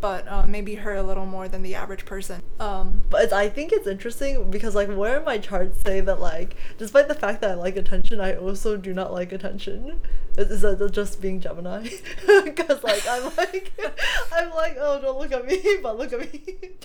[0.00, 2.42] But uh, maybe her a little more than the average person.
[2.60, 6.56] Um, But it's, I think it's interesting because like where my charts say that like
[6.78, 10.00] despite the fact that I like attention, I also do not like attention.
[10.36, 11.88] Is, is that just being Gemini?
[12.44, 13.72] Because like I'm like
[14.32, 16.42] I'm like oh don't look at me, but look at me,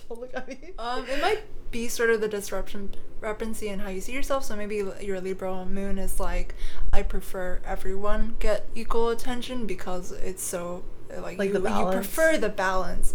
[0.08, 0.72] don't look at me.
[0.78, 4.44] um, it might be sort of the disruption discrepancy in how you see yourself.
[4.44, 6.54] So maybe your Libra moon is like,
[6.92, 10.82] I prefer everyone get equal attention because it's so
[11.20, 13.12] like, Like you, the you prefer the balance.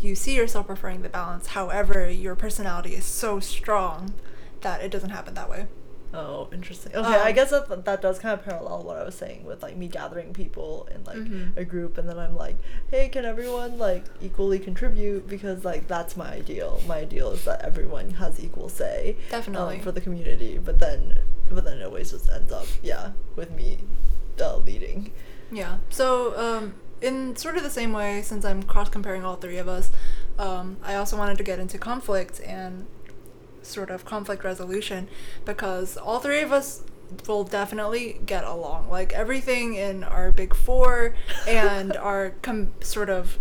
[0.00, 1.48] You see yourself preferring the balance.
[1.48, 4.14] However, your personality is so strong
[4.60, 5.66] that it doesn't happen that way.
[6.12, 6.94] Oh, interesting.
[6.94, 9.64] Okay, I Um, guess that that does kind of parallel what I was saying with
[9.64, 11.56] like me gathering people in like Mhm.
[11.56, 12.56] a group, and then I'm like,
[12.88, 15.26] hey, can everyone like equally contribute?
[15.26, 16.80] Because like that's my ideal.
[16.86, 19.16] My ideal is that everyone has equal say.
[19.18, 19.80] um, Definitely.
[19.80, 21.18] for the community, but then
[21.50, 23.78] but then it always just ends up yeah with me
[24.40, 25.10] uh, leading.
[25.50, 25.78] Yeah.
[25.90, 29.68] So, um, in sort of the same way, since I'm cross comparing all three of
[29.68, 29.90] us,
[30.38, 32.86] um, I also wanted to get into conflict and
[33.62, 35.08] sort of conflict resolution
[35.44, 36.82] because all three of us
[37.26, 38.90] will definitely get along.
[38.90, 41.14] Like everything in our big four
[41.48, 43.38] and our com- sort of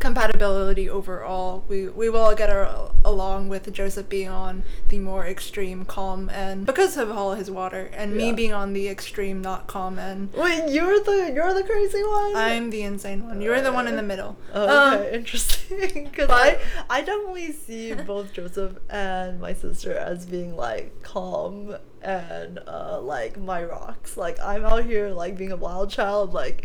[0.00, 1.64] compatibility overall.
[1.68, 6.66] We we will get our, along with Joseph being on the more extreme calm and
[6.66, 10.32] because of all his water, and me being on the extreme not calm and.
[10.34, 12.34] Wait, you're the you're the crazy one.
[12.36, 13.40] I'm the insane one.
[13.40, 14.36] You're the one in the middle.
[14.52, 16.04] Oh, Um, interesting.
[16.04, 22.58] Because I, I definitely see both Joseph and my sister as being like calm and
[22.66, 24.16] uh, like my rocks.
[24.16, 26.64] Like I'm out here like being a wild child, like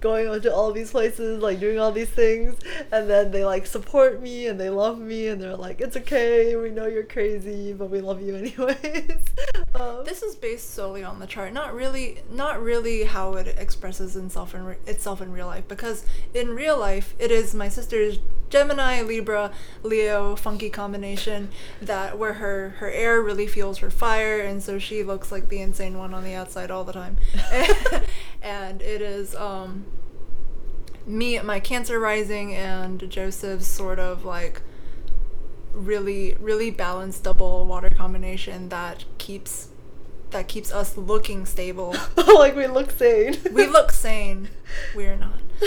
[0.00, 2.56] going to all these places, like doing all these things,
[2.92, 6.56] and then they like support me and they love me and they're like, it's okay,
[6.56, 9.18] we know you're crazy, but we love you anyways.
[9.74, 14.16] um, This is based solely on the chart, not really, not really how it expresses
[14.16, 15.66] itself in re- itself in real life.
[15.68, 16.04] Because
[16.34, 18.18] in real life, it is my sister's
[18.48, 19.50] Gemini, Libra,
[19.82, 21.48] Leo funky combination
[21.82, 25.60] that where her her air really fuels her fire, and so she looks like the
[25.60, 27.16] insane one on the outside all the time.
[28.42, 29.86] and it is um,
[31.06, 34.60] me, my Cancer rising, and Joseph's sort of like
[35.72, 39.68] really really balanced double water combination that keeps
[40.30, 41.94] that keeps us looking stable.
[42.34, 43.36] like we look sane.
[43.52, 44.48] we look sane.
[44.94, 45.40] We're not.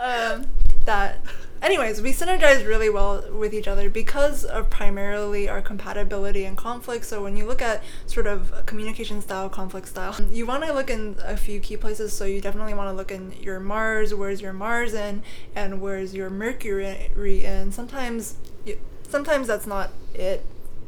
[0.00, 0.46] um,
[0.84, 1.18] that.
[1.60, 7.04] Anyways, we synergize really well with each other because of primarily our compatibility and conflict.
[7.04, 10.88] So when you look at sort of communication style, conflict style, you want to look
[10.88, 12.12] in a few key places.
[12.12, 14.14] So you definitely want to look in your Mars.
[14.14, 15.22] Where's your Mars in,
[15.56, 17.72] and where's your Mercury in?
[17.72, 20.44] Sometimes, you, sometimes that's not it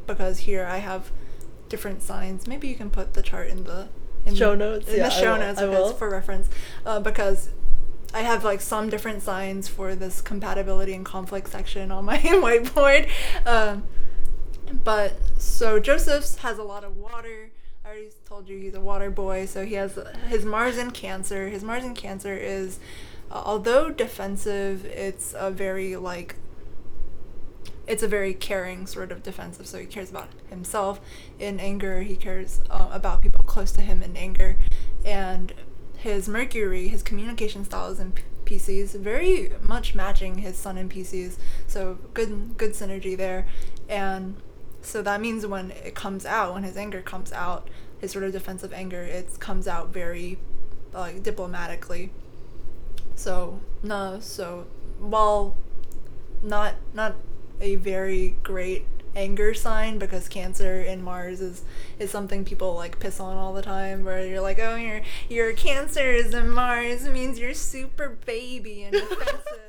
[0.07, 1.11] because here I have
[1.71, 2.45] different signs.
[2.47, 3.87] Maybe you can put the chart in the
[4.25, 4.87] in Show notes?
[4.87, 5.93] In Yeah, the show notes I because- will.
[5.93, 6.47] for reference,
[6.85, 7.49] uh, because
[8.13, 13.09] I have like some different signs for this compatibility and conflict section on my whiteboard.
[13.47, 13.83] Um,
[14.83, 17.49] but so Joseph's has a lot of water.
[17.83, 19.97] I already told you he's a water boy, so he has
[20.27, 21.49] his Mars in Cancer.
[21.49, 22.79] His Mars in Cancer is,
[23.31, 26.35] uh, although defensive, it's a very like
[27.91, 29.67] it's a very caring sort of defensive.
[29.67, 31.01] So he cares about himself
[31.37, 32.03] in anger.
[32.03, 34.55] He cares uh, about people close to him in anger,
[35.03, 35.53] and
[35.97, 40.87] his Mercury, his communication style is in P- Pisces, very much matching his Sun in
[40.87, 41.37] Pisces.
[41.67, 43.45] So good, good synergy there,
[43.89, 44.35] and
[44.81, 47.69] so that means when it comes out, when his anger comes out,
[47.99, 50.37] his sort of defensive anger, it comes out very
[50.93, 52.11] like diplomatically.
[53.15, 54.67] So no, so
[54.97, 55.57] while
[56.41, 57.15] not not
[57.61, 58.85] a very great
[59.15, 61.63] anger sign because cancer in mars is
[61.99, 65.51] is something people like piss on all the time where you're like oh your your
[65.53, 69.43] cancer is in mars it means you're super baby and defensive.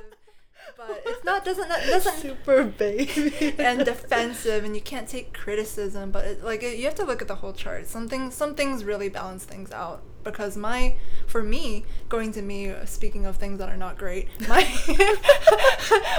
[0.74, 3.54] But it's not doesn't that doesn't super baby.
[3.58, 7.22] and defensive and you can't take criticism but it, like it, you have to look
[7.22, 7.86] at the whole chart.
[7.86, 10.94] Something some things really balance things out because my
[11.26, 14.62] for me going to me speaking of things that are not great my,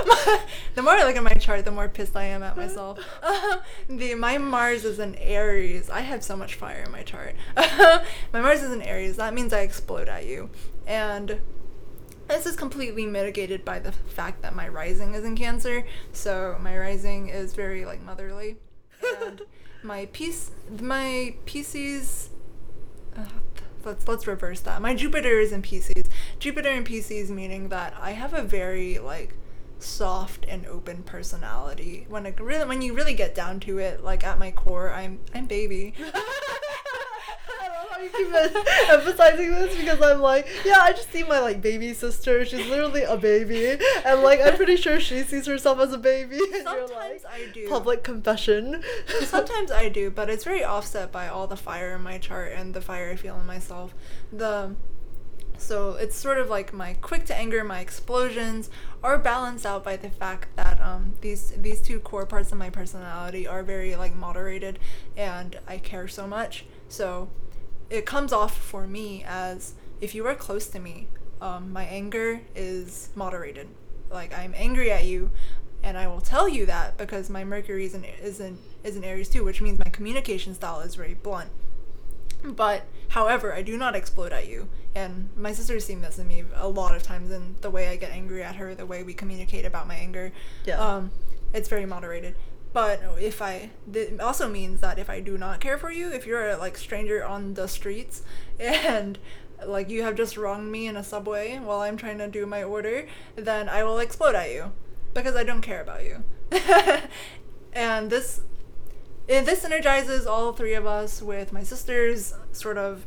[0.06, 0.40] my
[0.76, 3.00] the more i look at my chart the more pissed i am at myself.
[3.90, 5.90] The my mars is in aries.
[5.90, 7.36] I have so much fire in my chart.
[7.56, 9.18] My mars is in aries.
[9.18, 10.50] That means i explode at you.
[10.88, 11.40] And
[12.28, 16.78] this is completely mitigated by the fact that my rising is in Cancer, so my
[16.78, 18.58] rising is very like motherly,
[19.20, 19.42] and
[19.84, 22.30] my piece, my Pisces.
[23.16, 23.26] Uh,
[23.86, 24.82] let's let's reverse that.
[24.82, 26.04] My Jupiter is in Pisces.
[26.40, 29.34] Jupiter in Pisces meaning that I have a very like
[29.80, 32.06] soft and open personality.
[32.10, 35.20] When it really, when you really get down to it, like at my core, I'm
[35.34, 35.94] I'm baby.
[36.00, 38.28] I love how you keep
[38.90, 42.46] emphasizing this because I'm like, yeah, I just see my like baby sister.
[42.46, 46.40] She's literally a baby, and like I'm pretty sure she sees herself as a baby.
[46.64, 47.68] Sometimes like, I do.
[47.70, 48.84] Public confession.
[49.22, 52.74] Sometimes I do, but it's very offset by all the fire in my chart and
[52.74, 53.94] the fire I feel in myself.
[54.32, 54.76] The
[55.58, 58.70] so it's sort of like my quick to anger, my explosions
[59.02, 62.70] are balanced out by the fact that um, these these two core parts of my
[62.70, 64.80] personality are very like moderated,
[65.16, 66.66] and I care so much.
[66.90, 67.30] So
[67.90, 71.08] it comes off for me as if you are close to me,
[71.42, 73.68] um, my anger is moderated.
[74.12, 75.32] Like I'm angry at you,
[75.82, 79.04] and I will tell you that because my Mercury is in is in is in
[79.04, 81.50] Aries too, which means my communication style is very blunt.
[82.44, 86.44] But however, I do not explode at you, and my sister's seen this in me
[86.56, 89.14] a lot of times in the way I get angry at her, the way we
[89.14, 90.32] communicate about my anger.
[90.66, 90.80] Yeah.
[90.80, 91.12] Um,
[91.54, 92.36] it's very moderated.
[92.74, 96.26] But if I, it also means that if I do not care for you, if
[96.26, 98.24] you're a like stranger on the streets
[98.60, 99.20] and
[99.66, 102.64] like you have just wronged me in a subway while I'm trying to do my
[102.64, 104.72] order, then I will explode at you
[105.14, 106.24] because I don't care about you.
[107.74, 108.42] and this
[109.28, 113.06] it, this energizes all three of us with my sister's sort of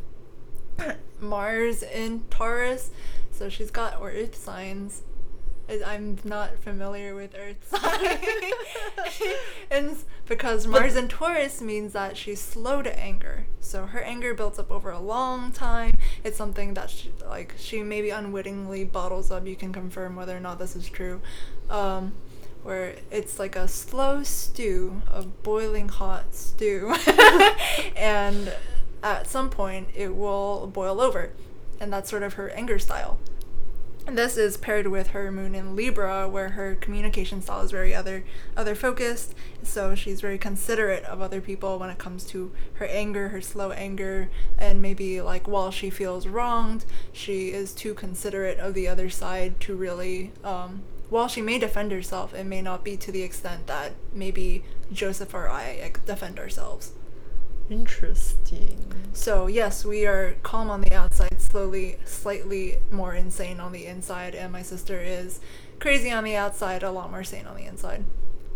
[1.21, 2.91] Mars in Taurus.
[3.31, 5.03] So she's got earth signs.
[5.69, 9.33] I'm not familiar with earth signs.
[9.71, 9.97] and
[10.27, 13.47] because Mars in Taurus means that she's slow to anger.
[13.61, 15.97] So her anger builds up over a long time.
[16.23, 19.47] It's something that she, like she maybe unwittingly bottles up.
[19.47, 21.21] You can confirm whether or not this is true.
[21.69, 22.13] Um,
[22.63, 26.95] where it's like a slow stew, a boiling hot stew,
[27.97, 28.53] and
[29.05, 31.31] at some point it will boil over,
[31.79, 33.21] and that's sort of her anger style.
[34.07, 38.23] This is paired with her moon in Libra, where her communication style is very other
[38.57, 39.35] other focused.
[39.65, 43.73] So she's very considerate of other people when it comes to her anger, her slow
[43.73, 49.11] anger, and maybe like while she feels wronged, she is too considerate of the other
[49.11, 50.33] side to really.
[50.45, 54.65] Um, while she may defend herself, it may not be to the extent that maybe
[54.93, 56.93] Joseph or I defend ourselves.
[57.69, 58.85] Interesting.
[59.13, 64.35] So yes, we are calm on the outside, slowly, slightly more insane on the inside,
[64.35, 65.41] and my sister is
[65.81, 68.05] crazy on the outside, a lot more sane on the inside.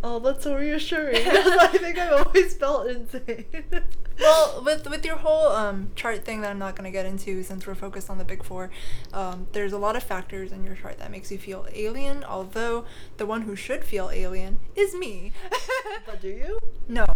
[0.02, 1.16] Oh, that's so reassuring.
[1.26, 3.44] I think I've always felt insane.
[4.20, 7.42] Well, with with your whole um, chart thing that I'm not going to get into
[7.42, 8.70] since we're focused on the big four,
[9.14, 12.22] um, there's a lot of factors in your chart that makes you feel alien.
[12.24, 12.84] Although
[13.16, 15.32] the one who should feel alien is me.
[16.06, 16.58] but do you?
[16.86, 17.06] no.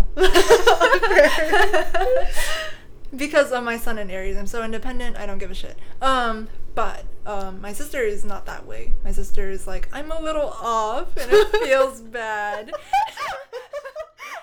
[3.14, 5.16] Because of my sun in Aries, I'm so independent.
[5.18, 5.78] I don't give a shit.
[6.00, 8.92] Um, but um, my sister is not that way.
[9.04, 12.72] My sister is like, I'm a little off, and it feels bad.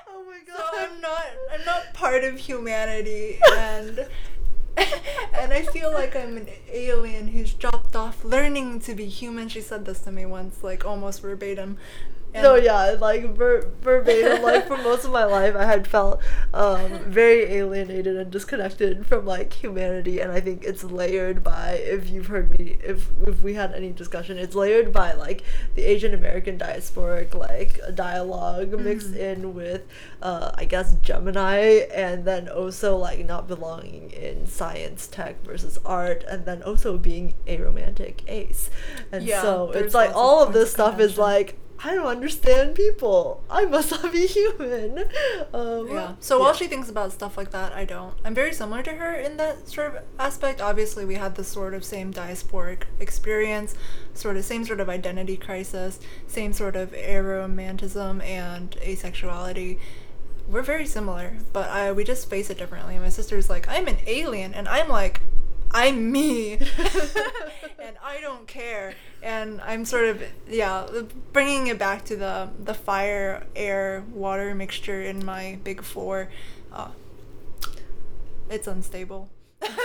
[0.09, 0.57] oh my god.
[0.57, 4.07] So I'm not I'm not part of humanity and
[4.77, 9.49] and I feel like I'm an alien who's dropped off learning to be human.
[9.49, 11.77] She said this to me once, like almost verbatim.
[12.33, 14.41] And no, yeah, like ver- verbatim.
[14.41, 16.21] Like for most of my life, I had felt
[16.53, 21.73] um, very alienated and disconnected from like humanity, and I think it's layered by.
[21.83, 25.43] If you've heard me, if if we had any discussion, it's layered by like
[25.75, 29.83] the Asian American diasporic like dialogue mixed in with,
[30.21, 36.23] uh, I guess Gemini, and then also like not belonging in science, tech versus art,
[36.29, 38.69] and then also being a romantic ace,
[39.11, 41.57] and Yeah, so it's like all of this stuff is like.
[41.83, 43.43] I don't understand people.
[43.49, 45.05] I must not be human.
[45.53, 46.13] Um, Yeah.
[46.19, 48.13] So while she thinks about stuff like that, I don't.
[48.23, 50.61] I'm very similar to her in that sort of aspect.
[50.61, 53.73] Obviously, we had the sort of same diasporic experience,
[54.13, 59.79] sort of same sort of identity crisis, same sort of aromantism and asexuality.
[60.47, 62.99] We're very similar, but I we just face it differently.
[62.99, 65.21] My sister's like, I'm an alien, and I'm like,
[65.71, 66.57] I'm me,
[67.81, 68.93] and I don't care.
[69.21, 70.87] And I'm sort of yeah,
[71.33, 76.29] bringing it back to the the fire, air, water mixture in my big four.
[76.71, 76.89] Uh,
[78.49, 79.29] it's unstable,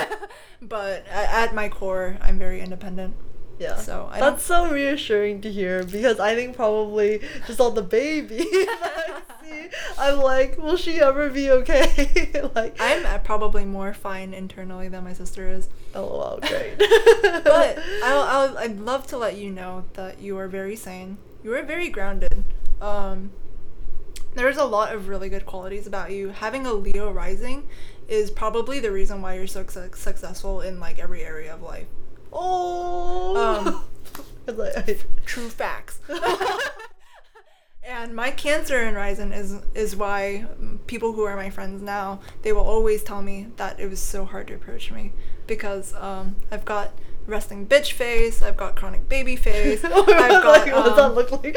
[0.62, 3.14] but at my core, I'm very independent.
[3.58, 3.76] Yeah.
[3.76, 8.38] So I that's so reassuring to hear because I think probably just on the baby
[8.38, 12.48] that I see, I'm like, will she ever be okay?
[12.54, 15.68] like, I'm uh, probably more fine internally than my sister is.
[15.94, 16.78] lol, great.
[16.78, 21.16] but I'll, I'll I'd love to let you know that you are very sane.
[21.42, 22.44] You are very grounded.
[22.80, 23.30] Um,
[24.34, 26.28] there's a lot of really good qualities about you.
[26.28, 27.66] Having a Leo rising
[28.06, 31.86] is probably the reason why you're so su- successful in like every area of life.
[32.32, 33.36] Oh.
[33.36, 33.84] Um,
[34.48, 35.98] It's like, I- True facts.
[37.88, 40.44] And my cancer in rising is is why
[40.88, 44.24] people who are my friends now they will always tell me that it was so
[44.24, 45.12] hard to approach me
[45.46, 46.90] because um, I've got
[47.26, 51.30] resting bitch face, I've got chronic baby face, I've got like, what does that look
[51.30, 51.56] like?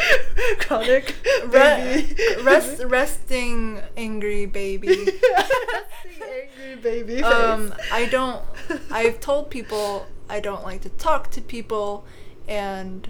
[0.60, 1.16] Chronic
[1.46, 2.44] re- baby.
[2.44, 4.88] rest, resting angry baby.
[4.90, 7.26] Resting angry baby face.
[7.26, 8.44] um, I don't.
[8.92, 12.06] I've told people I don't like to talk to people,
[12.48, 13.10] and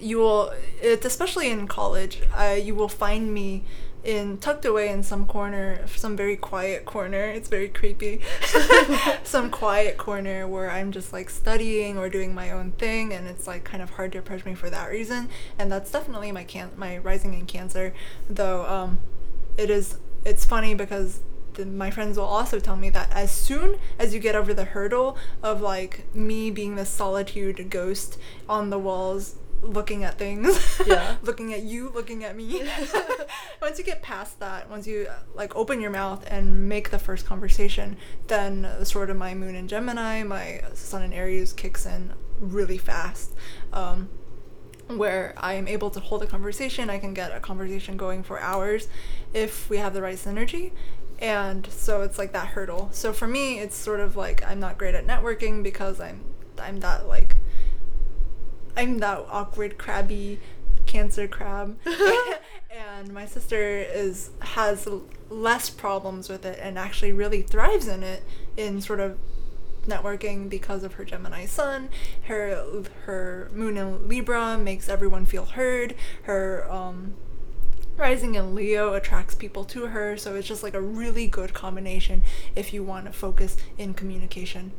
[0.00, 0.52] you will.
[0.80, 2.22] It's especially in college.
[2.34, 3.64] Uh, you will find me
[4.04, 7.24] in tucked away in some corner, some very quiet corner.
[7.24, 8.20] It's very creepy.
[9.24, 13.46] some quiet corner where I'm just like studying or doing my own thing, and it's
[13.46, 15.28] like kind of hard to approach me for that reason.
[15.58, 17.92] And that's definitely my can my rising in Cancer,
[18.28, 18.64] though.
[18.66, 18.98] Um,
[19.56, 19.98] it is.
[20.24, 21.20] It's funny because
[21.58, 24.64] the, my friends will also tell me that as soon as you get over the
[24.64, 31.16] hurdle of like me being the solitude ghost on the walls looking at things Yeah.
[31.22, 32.62] looking at you looking at me
[33.60, 37.26] once you get past that once you like open your mouth and make the first
[37.26, 37.96] conversation
[38.28, 43.34] then sort of my moon in gemini my sun in aries kicks in really fast
[43.72, 44.08] um,
[44.88, 46.88] where I am able to hold a conversation.
[46.88, 48.88] I can get a conversation going for hours
[49.34, 50.72] if we have the right synergy.
[51.18, 52.88] And so it's like that hurdle.
[52.92, 56.20] So for me, it's sort of like I'm not great at networking because I'm
[56.58, 57.36] I'm that like
[58.76, 60.38] I'm that awkward crabby
[60.86, 61.78] cancer crab.
[62.70, 64.88] and my sister is has
[65.28, 68.22] less problems with it and actually really thrives in it
[68.56, 69.18] in sort of
[69.86, 71.88] networking because of her Gemini sun.
[72.24, 75.94] Her her moon in Libra makes everyone feel heard.
[76.22, 77.14] Her um,
[77.98, 82.22] rising in Leo attracts people to her, so it's just like a really good combination
[82.54, 84.72] if you want to focus in communication.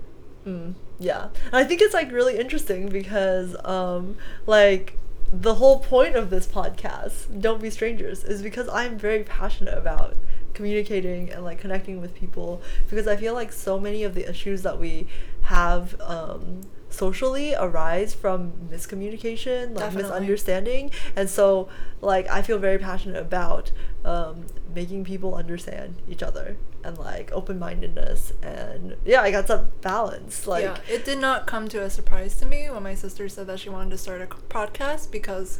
[0.46, 1.30] Mm, yeah.
[1.46, 4.16] And I think it's like really interesting because um
[4.46, 4.98] like
[5.32, 10.16] the whole point of this podcast, Don't Be Strangers, is because I'm very passionate about
[10.54, 14.64] communicating and like connecting with people because I feel like so many of the issues
[14.64, 15.08] that we
[15.44, 20.04] have um socially arise from miscommunication, like Definitely.
[20.04, 20.92] misunderstanding.
[21.16, 21.70] And so
[22.02, 23.72] like I feel very passionate about
[24.06, 30.48] um making people understand each other and like open-mindedness and yeah i got that balance
[30.48, 33.48] like yeah, it did not come to a surprise to me when my sister said
[33.48, 35.60] that she wanted to start a podcast because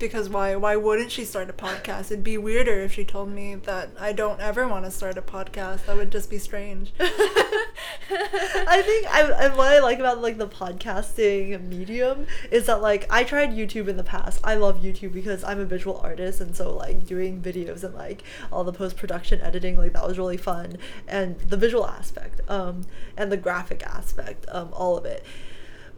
[0.00, 2.06] because why why wouldn't she start a podcast?
[2.06, 5.22] It'd be weirder if she told me that I don't ever want to start a
[5.22, 5.86] podcast.
[5.86, 6.92] That would just be strange.
[7.00, 13.06] I think I, and what I like about like the podcasting medium is that like
[13.10, 14.40] I tried YouTube in the past.
[14.42, 18.22] I love YouTube because I'm a visual artist and so like doing videos and like
[18.50, 22.86] all the post production editing like that was really fun and the visual aspect um
[23.16, 25.24] and the graphic aspect um all of it.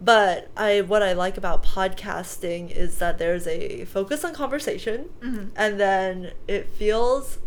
[0.05, 5.51] But I what I like about podcasting is that there's a focus on conversation Mhm.
[5.57, 7.39] and then it feels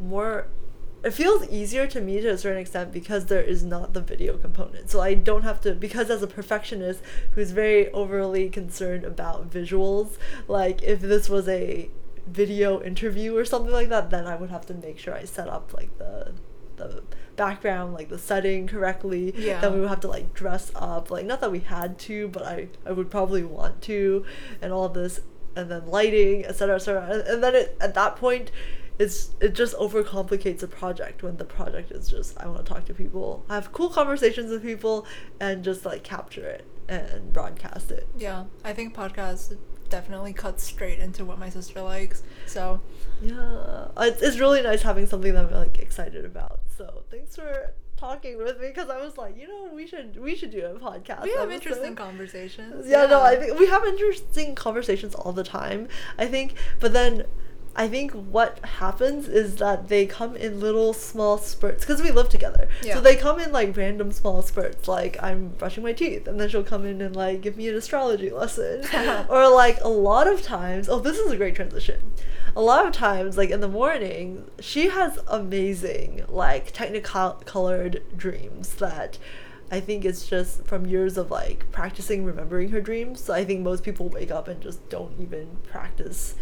[0.00, 0.46] more
[1.04, 4.36] it feels easier to me to a certain extent because there is not the video
[4.36, 4.90] component.
[4.90, 7.00] So I don't have to because as a perfectionist
[7.32, 10.16] who's very overly concerned about visuals,
[10.48, 11.88] like if this was a
[12.26, 15.48] video interview or something like that, then I would have to make sure I set
[15.48, 16.32] up like the
[16.76, 17.02] the
[17.38, 19.32] background, like the setting correctly.
[19.34, 19.62] Yeah.
[19.62, 21.10] Then we would have to like dress up.
[21.10, 24.26] Like not that we had to, but I, I would probably want to
[24.60, 25.20] and all this
[25.56, 26.76] and then lighting, etc.
[26.76, 27.24] etc.
[27.26, 28.50] And, then it, at that point
[28.98, 32.84] it's it just overcomplicates a project when the project is just I want to talk
[32.86, 35.06] to people, have cool conversations with people,
[35.40, 38.08] and just like capture it and broadcast it.
[38.16, 39.56] Yeah, I think podcast
[39.90, 42.22] definitely cuts straight into what my sister likes.
[42.46, 42.80] So
[43.22, 46.60] Yeah, it's, it's really nice having something that I'm like excited about.
[46.76, 50.36] So thanks for talking with me because I was like, you know, we should we
[50.36, 51.22] should do a podcast.
[51.22, 51.52] we have episode.
[51.52, 52.86] interesting conversations.
[52.86, 55.88] Yeah, no, I think we have interesting conversations all the time.
[56.16, 57.24] I think, but then
[57.76, 62.28] I think what happens is that they come in little small spurts because we live
[62.28, 62.68] together.
[62.82, 62.94] Yeah.
[62.94, 64.88] So they come in like random small spurts.
[64.88, 67.76] Like I'm brushing my teeth, and then she'll come in and like give me an
[67.76, 68.84] astrology lesson,
[69.28, 70.88] or like a lot of times.
[70.88, 72.12] Oh, this is a great transition.
[72.56, 79.18] A lot of times, like in the morning, she has amazing like technicolored dreams that
[79.70, 83.22] I think it's just from years of like practicing remembering her dreams.
[83.22, 86.34] So I think most people wake up and just don't even practice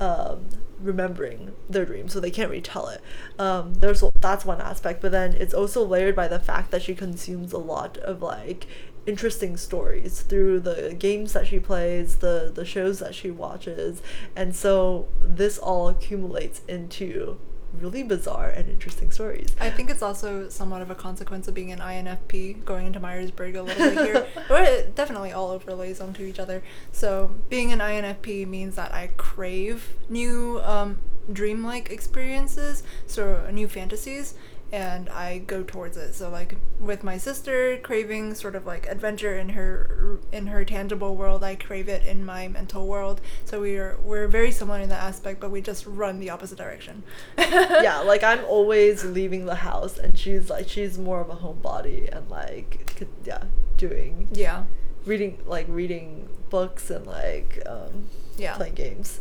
[0.00, 0.48] um,
[0.80, 3.00] remembering their dreams, so they can't retell it.
[3.38, 6.94] Um, there's that's one aspect, but then it's also layered by the fact that she
[6.94, 8.66] consumes a lot of like
[9.06, 14.02] interesting stories through the games that she plays, the the shows that she watches,
[14.34, 17.38] and so this all accumulates into
[17.80, 19.54] really bizarre and interesting stories.
[19.60, 23.58] I think it's also somewhat of a consequence of being an INFP, going into Myers-Briggs
[23.58, 24.26] a little bit here.
[24.48, 26.62] but it definitely all overlays onto each other.
[26.92, 30.98] So being an INFP means that I crave new um,
[31.32, 34.34] dreamlike experiences, so new fantasies,
[34.74, 36.14] and I go towards it.
[36.14, 41.14] So like with my sister craving sort of like adventure in her in her tangible
[41.14, 43.20] world, I crave it in my mental world.
[43.44, 46.58] So we are we're very similar in that aspect, but we just run the opposite
[46.58, 47.04] direction.
[47.38, 52.08] yeah, like I'm always leaving the house, and she's like she's more of a homebody
[52.14, 53.44] and like yeah,
[53.76, 54.64] doing Yeah.
[55.06, 58.56] reading like reading books and like um, Yeah.
[58.56, 59.20] playing games.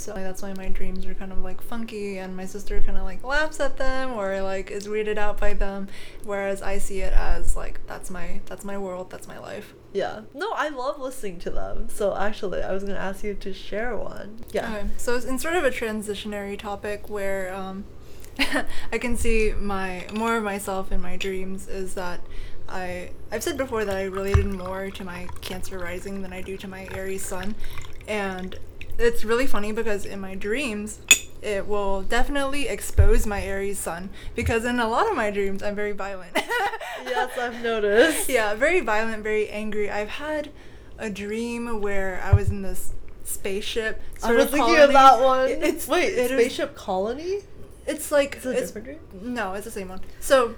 [0.00, 2.96] So like, that's why my dreams are kind of like funky, and my sister kind
[2.96, 5.88] of like laughs at them or like is weirded out by them,
[6.24, 9.74] whereas I see it as like that's my that's my world, that's my life.
[9.92, 10.20] Yeah.
[10.34, 11.88] No, I love listening to them.
[11.88, 14.44] So actually, I was gonna ask you to share one.
[14.52, 14.74] Yeah.
[14.74, 17.84] Okay, so it's in sort of a transitionary topic where um,
[18.92, 22.20] I can see my more of myself in my dreams is that
[22.68, 26.56] I I've said before that I related more to my Cancer rising than I do
[26.58, 27.54] to my Aries sun,
[28.06, 28.58] and
[29.00, 30.98] it's really funny because in my dreams
[31.42, 35.74] it will definitely expose my Aries sun because in a lot of my dreams I'm
[35.74, 36.32] very violent.
[37.04, 38.28] yes, I've noticed.
[38.28, 39.90] yeah, very violent, very angry.
[39.90, 40.50] I've had
[40.98, 42.92] a dream where I was in this
[43.24, 44.02] spaceship.
[44.22, 44.82] I was thinking colony.
[44.82, 45.48] of that one.
[45.48, 47.38] It's Wait, it is- spaceship colony?
[47.86, 49.34] It's like Is it a it's different dream?
[49.34, 50.00] no, it's the same one.
[50.20, 50.54] So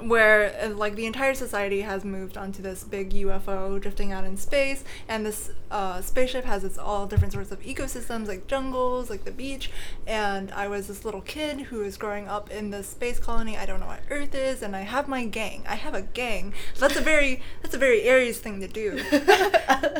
[0.00, 4.36] where uh, like the entire society has moved onto this big UFO drifting out in
[4.36, 9.24] space, and this uh, spaceship has its all different sorts of ecosystems, like jungles, like
[9.24, 9.70] the beach.
[10.06, 13.56] And I was this little kid who was growing up in this space colony.
[13.56, 15.64] I don't know what Earth is, and I have my gang.
[15.68, 16.54] I have a gang.
[16.78, 19.02] That's a very that's a very Aries thing to do.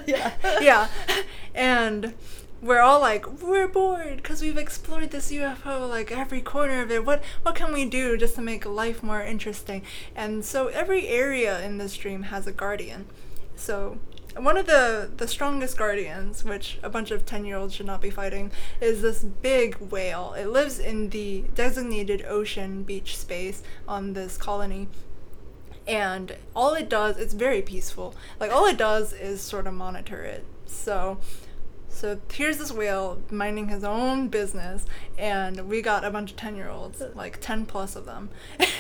[0.06, 0.32] yeah.
[0.60, 0.88] yeah,
[1.54, 2.14] and
[2.62, 7.04] we're all like we're bored because we've explored this UFO like every corner of it.
[7.04, 9.82] What what can we do just to make life more interesting?
[10.14, 13.06] And so every area in this dream has a guardian.
[13.56, 13.98] So
[14.36, 18.00] one of the the strongest guardians, which a bunch of ten year olds should not
[18.00, 20.34] be fighting, is this big whale.
[20.34, 24.88] It lives in the designated ocean beach space on this colony
[25.84, 30.22] and all it does it's very peaceful like all it does is sort of monitor
[30.22, 31.18] it so
[31.92, 34.86] so here's this whale minding his own business
[35.18, 38.30] and we got a bunch of 10 year olds like 10 plus of them.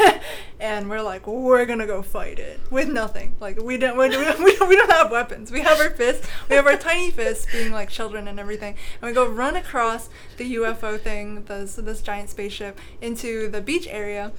[0.60, 3.34] And we're like we're gonna go fight it with nothing.
[3.40, 5.50] Like we don't we don't, we don't, have weapons.
[5.50, 8.76] We have our fists we have our tiny fists being like children and everything.
[9.00, 13.88] And we go run across the ufo thing this this giant spaceship into the beach
[13.88, 14.32] area.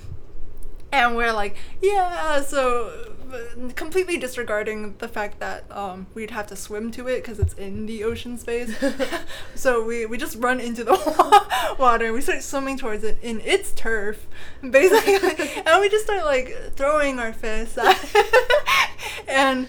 [0.93, 3.12] And we're like, yeah, so
[3.75, 7.85] completely disregarding the fact that um, we'd have to swim to it because it's in
[7.85, 8.75] the ocean space.
[9.55, 10.93] so we, we just run into the
[11.79, 14.27] water and we start swimming towards it in its turf,
[14.61, 15.61] basically.
[15.65, 18.67] and we just start like throwing our fists at it.
[19.27, 19.67] and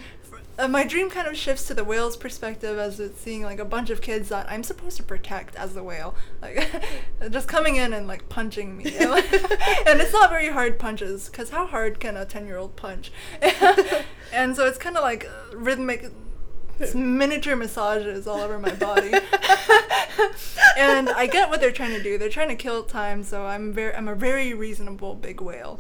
[0.59, 3.65] uh, my dream kind of shifts to the whale's perspective as it's seeing like a
[3.65, 6.71] bunch of kids that I'm supposed to protect as the whale, like
[7.31, 9.33] just coming in and like punching me, and, like-
[9.87, 13.11] and it's not very hard punches because how hard can a ten year old punch?
[14.33, 16.11] and so it's kind of like rhythmic.
[16.79, 19.13] It's miniature massages all over my body,
[20.77, 22.19] and I get what they're trying to do.
[22.19, 25.79] They're trying to kill time, so I'm very, I'm a very reasonable big whale.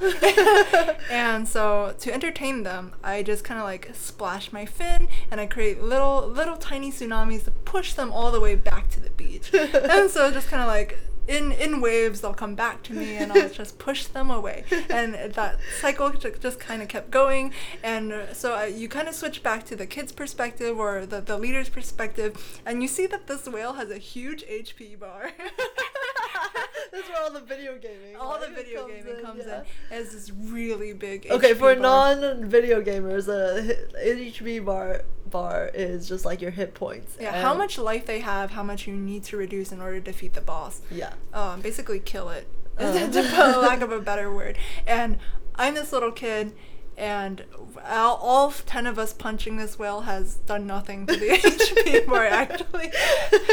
[1.11, 5.47] and so to entertain them, I just kind of like splash my fin, and I
[5.47, 9.53] create little, little tiny tsunamis to push them all the way back to the beach.
[9.55, 13.33] and so just kind of like in in waves, they'll come back to me, and
[13.33, 14.65] I'll just push them away.
[14.91, 17.53] And that cycle ju- just kind of kept going,
[17.83, 21.39] and so I, you kind of switch back to the kid's perspective or the the
[21.39, 25.31] leader's perspective, and you see that this whale has a huge HP bar.
[26.93, 28.17] That's where all the video gaming.
[28.19, 29.61] all the video comes gaming comes yeah.
[29.61, 29.61] in.
[29.61, 31.27] It has this really big.
[31.31, 37.17] Okay, HP for non-video gamers, a HB bar bar is just like your hit points.
[37.21, 40.05] Yeah, how much life they have, how much you need to reduce in order to
[40.05, 40.81] defeat the boss.
[40.91, 41.15] Yeah.
[41.33, 42.47] Um, basically kill it,
[42.79, 42.93] Uh.
[43.13, 44.59] to put lack of a better word.
[44.87, 45.19] And
[45.57, 46.55] I'm this little kid,
[46.97, 47.45] and
[47.89, 52.25] all, all ten of us punching this whale has done nothing to the HP bar
[52.27, 52.91] actually.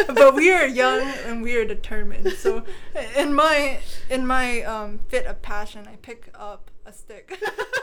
[0.08, 2.32] but we are young and we are determined.
[2.34, 2.64] So,
[3.16, 3.80] in my
[4.10, 7.42] in my um, fit of passion, I pick up a stick,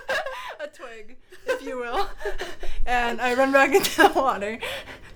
[0.60, 2.08] a twig, if you will,
[2.86, 4.58] and I run back into the water.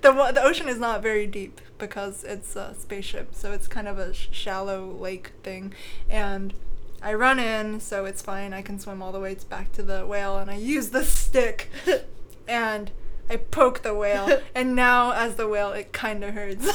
[0.01, 3.99] The the ocean is not very deep because it's a spaceship, so it's kind of
[3.99, 5.75] a sh- shallow lake thing,
[6.11, 6.55] and.
[7.03, 8.53] I run in, so it's fine.
[8.53, 11.69] I can swim all the way back to the whale, and I use the stick,
[12.49, 12.91] and
[13.29, 14.41] I poke the whale.
[14.55, 16.65] And now, as the whale, it kind of hurts.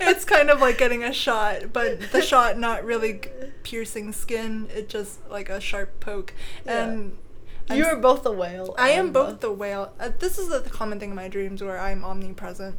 [0.00, 3.20] it's kind of like getting a shot, but the shot not really
[3.62, 4.68] piercing skin.
[4.74, 6.32] It just like a sharp poke.
[6.64, 6.84] Yeah.
[6.84, 7.18] And
[7.68, 8.74] I'm you are both the whale.
[8.78, 9.92] I am both the whale.
[9.98, 12.76] Uh, this is the common thing in my dreams where I'm omnipresent.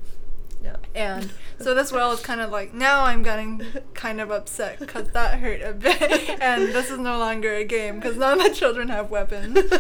[0.64, 0.78] Yeah.
[0.96, 5.10] And so this whale is kind of like, now I'm getting kind of upset because
[5.12, 6.30] that hurt a bit.
[6.42, 9.58] and this is no longer a game because none of the children have weapons.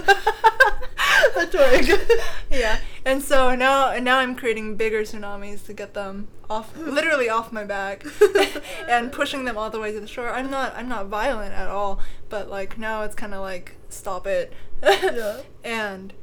[2.51, 2.79] yeah.
[3.05, 7.51] And so now and now I'm creating bigger tsunamis to get them off literally off
[7.51, 8.05] my back
[8.87, 10.29] and pushing them all the way to the shore.
[10.29, 11.99] I'm not I'm not violent at all,
[12.29, 14.53] but like now it's kind of like stop it.
[14.83, 15.41] Yeah.
[15.63, 16.13] And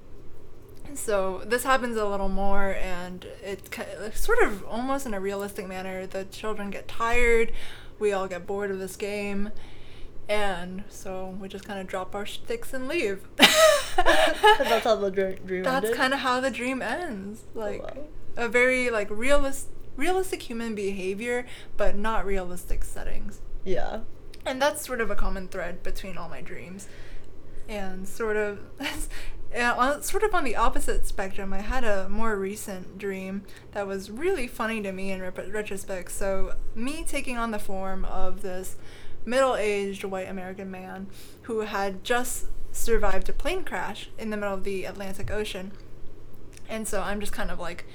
[0.94, 5.20] so this happens a little more and it ki- like, sort of almost in a
[5.20, 6.06] realistic manner.
[6.06, 7.52] The children get tired.
[7.98, 9.50] We all get bored of this game.
[10.28, 13.26] And so we just kind of drop our sticks and leave.
[13.36, 15.94] That's how the dream, that's ended.
[15.94, 17.44] kind of how the dream ends.
[17.54, 18.04] Oh, like wow.
[18.36, 23.40] a very like realist realistic human behavior but not realistic settings.
[23.64, 24.00] Yeah.
[24.44, 26.88] and that's sort of a common thread between all my dreams.
[27.68, 28.58] And sort of
[29.54, 31.52] yeah, on, sort of on the opposite spectrum.
[31.52, 36.10] I had a more recent dream that was really funny to me in retrospect.
[36.10, 38.76] So me taking on the form of this
[39.26, 41.06] middle-aged white american man
[41.42, 45.72] who had just survived a plane crash in the middle of the atlantic ocean.
[46.68, 47.86] And so i'm just kind of like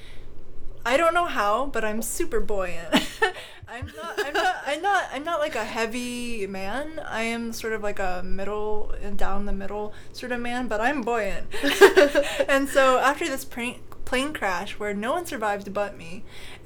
[0.85, 2.93] I don't know how, but I'm super buoyant.
[3.67, 4.25] I'm not.
[4.25, 4.55] I'm not.
[4.65, 5.03] I'm not.
[5.13, 6.99] I'm not like a heavy man.
[7.07, 10.81] I am sort of like a middle and down the middle sort of man, but
[10.81, 11.47] I'm buoyant.
[12.47, 16.23] and so after this plane plane crash where no one survived but me,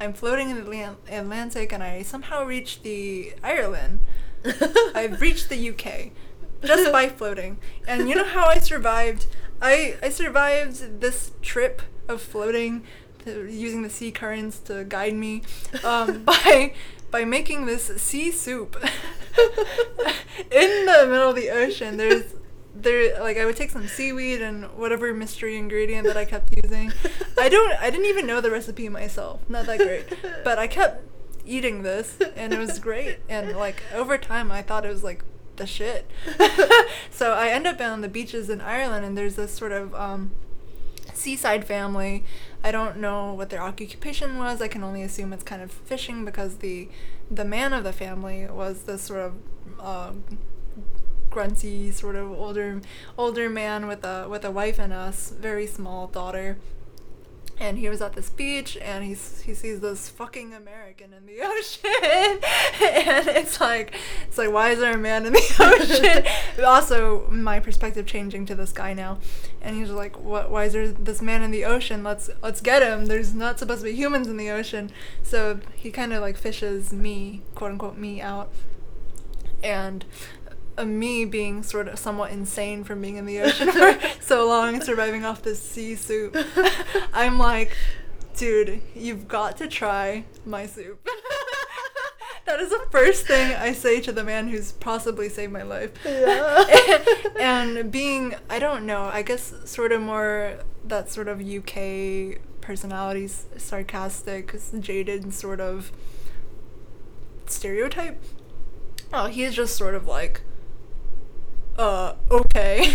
[0.00, 4.00] I'm floating in the Atlantic and I somehow reached the Ireland.
[4.94, 6.12] I've reached the UK
[6.62, 7.58] just by floating.
[7.88, 9.26] And you know how I survived?
[9.60, 12.84] I I survived this trip of floating,
[13.26, 15.42] using the sea currents to guide me,
[15.84, 16.74] um, by
[17.10, 18.76] by making this sea soup
[20.50, 21.96] in the middle of the ocean.
[21.96, 22.34] There's
[22.74, 26.92] there like I would take some seaweed and whatever mystery ingredient that I kept using.
[27.38, 29.48] I don't I didn't even know the recipe myself.
[29.48, 30.06] Not that great.
[30.42, 31.02] But I kept
[31.46, 35.24] eating this and it was great and like over time I thought it was like
[35.56, 36.10] the shit.
[37.10, 40.32] so I end up on the beaches in Ireland and there's this sort of um
[41.12, 42.24] seaside family.
[42.64, 44.62] I don't know what their occupation was.
[44.62, 46.88] I can only assume it's kind of fishing because the
[47.30, 49.34] the man of the family was this sort of
[49.78, 50.12] uh,
[51.28, 52.80] grunty sort of older
[53.18, 56.56] older man with a with a wife and a very small daughter.
[57.58, 61.40] And he was at this beach and he's, he sees this fucking American in the
[61.44, 61.90] ocean.
[62.82, 63.94] and it's like,
[64.26, 65.56] it's like, why is there a man in the
[66.58, 66.64] ocean?
[66.64, 69.18] also, my perspective changing to this guy now.
[69.62, 72.02] And he's like, what, why is there this man in the ocean?
[72.02, 73.06] Let's, let's get him.
[73.06, 74.90] There's not supposed to be humans in the ocean.
[75.22, 78.50] So he kind of like fishes me, quote unquote, me out.
[79.62, 80.04] And
[80.76, 84.74] uh, me being sort of somewhat insane from being in the ocean for so long
[84.74, 86.36] and surviving off this sea soup,
[87.12, 87.76] I'm like,
[88.36, 91.06] dude, you've got to try my soup.
[92.46, 95.92] that is the first thing I say to the man who's possibly saved my life.
[96.04, 96.64] Yeah.
[97.38, 103.28] and being, I don't know, I guess sort of more that sort of UK personality,
[103.28, 105.92] sarcastic, jaded sort of
[107.46, 108.22] stereotype.
[109.12, 110.42] Oh, he's just sort of like,
[111.78, 112.94] uh, okay.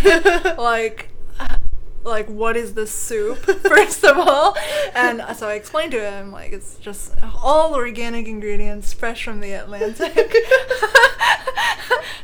[0.57, 1.09] like,
[2.03, 4.55] like, what is this soup, first of all?
[4.95, 9.53] And so I explained to him, like, it's just all organic ingredients, fresh from the
[9.53, 10.13] Atlantic,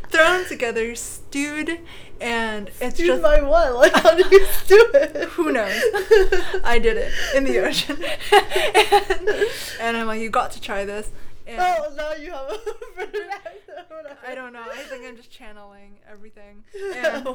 [0.10, 1.80] thrown together, stewed,
[2.22, 3.22] and it's Dude, just.
[3.22, 3.76] my what?
[3.76, 5.30] Like, how do you do it?
[5.30, 5.82] Who knows?
[6.64, 7.98] I did it in the ocean.
[8.32, 9.50] and,
[9.82, 11.12] and I'm like, you got to try this.
[11.48, 12.60] And Oh, now you have a
[12.96, 13.88] better accent.
[13.90, 14.18] Whatever.
[14.26, 14.64] I don't know.
[14.64, 16.64] I think I'm just channeling everything.
[16.96, 17.28] And,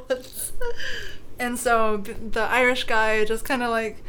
[1.38, 4.02] and so the Irish guy just kind of like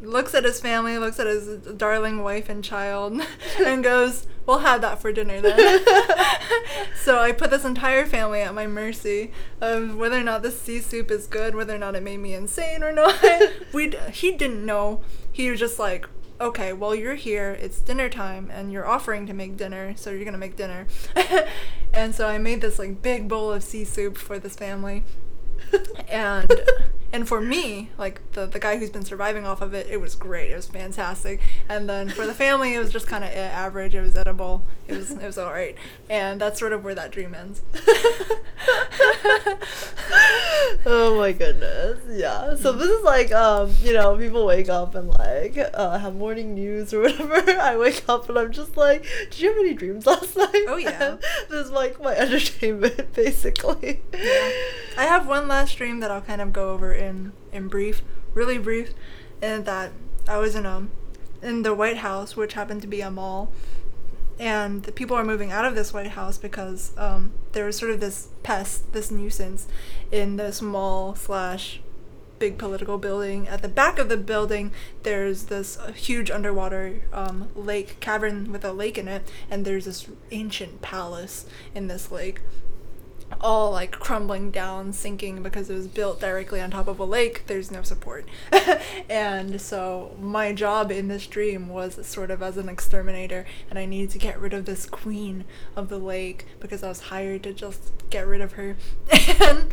[0.00, 3.20] looks at his family, looks at his darling wife and child,
[3.64, 5.84] and goes, "We'll have that for dinner then."
[7.02, 10.80] so I put this entire family at my mercy of whether or not this sea
[10.80, 13.18] soup is good, whether or not it made me insane or not.
[13.72, 15.02] we he didn't know.
[15.32, 16.08] He was just like,
[16.40, 17.56] "Okay, well you're here.
[17.60, 20.86] It's dinner time, and you're offering to make dinner, so you're gonna make dinner."
[21.92, 25.04] and so I made this like big bowl of sea soup for this family
[26.08, 26.60] and
[27.12, 30.14] and for me, like the the guy who's been surviving off of it, it was
[30.14, 30.50] great.
[30.50, 31.40] It was fantastic.
[31.68, 33.94] And then for the family, it was just kind of average.
[33.94, 34.62] It was edible.
[34.86, 35.74] It was it was all right.
[36.10, 37.62] And that's sort of where that dream ends.
[40.86, 42.00] oh my goodness.
[42.10, 42.56] Yeah.
[42.56, 46.54] So this is like um, you know, people wake up and like uh, have morning
[46.54, 47.58] news or whatever.
[47.58, 50.64] I wake up and I'm just like, did you have any dreams last night?
[50.68, 51.12] Oh, yeah.
[51.12, 54.02] And this is like my entertainment basically.
[54.12, 54.50] Yeah.
[54.98, 58.02] I have one last dream that I'll kind of go over in in brief,
[58.34, 58.92] really brief,
[59.40, 59.92] and that
[60.28, 60.90] I was in um
[61.42, 63.52] in the White House, which happened to be a mall,
[64.38, 67.90] and the people are moving out of this White House because um, there was sort
[67.90, 69.66] of this pest, this nuisance,
[70.10, 71.80] in this mall slash
[72.38, 73.48] big political building.
[73.48, 74.72] At the back of the building,
[75.02, 79.86] there's this uh, huge underwater um, lake cavern with a lake in it, and there's
[79.86, 82.40] this ancient palace in this lake
[83.40, 87.44] all like crumbling down, sinking because it was built directly on top of a lake.
[87.46, 88.28] There's no support.
[89.08, 93.86] and so my job in this dream was sort of as an exterminator, and I
[93.86, 95.44] needed to get rid of this queen
[95.76, 98.76] of the lake because I was hired to just get rid of her.
[99.40, 99.72] and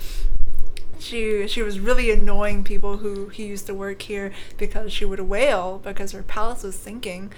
[0.99, 5.19] she she was really annoying people who who used to work here because she would
[5.19, 7.31] wail because her palace was sinking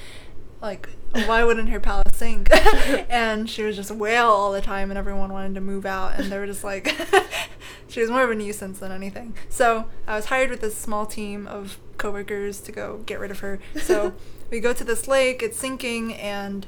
[0.62, 0.90] like
[1.26, 2.50] why wouldn't her palace sink?
[3.10, 6.32] And she was just wail all the time and everyone wanted to move out and
[6.32, 6.96] they were just like
[7.88, 9.36] she was more of a nuisance than anything.
[9.50, 13.40] So i was hired with this small team of coworkers to go get rid of
[13.40, 13.60] her.
[13.82, 14.14] So
[14.50, 16.68] we go to this lake it's sinking and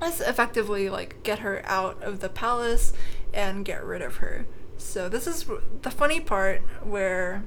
[0.00, 2.92] let's effectively like get her out of the palace
[3.32, 4.46] and get rid of her.
[4.76, 5.46] So this is
[5.82, 7.44] the funny part where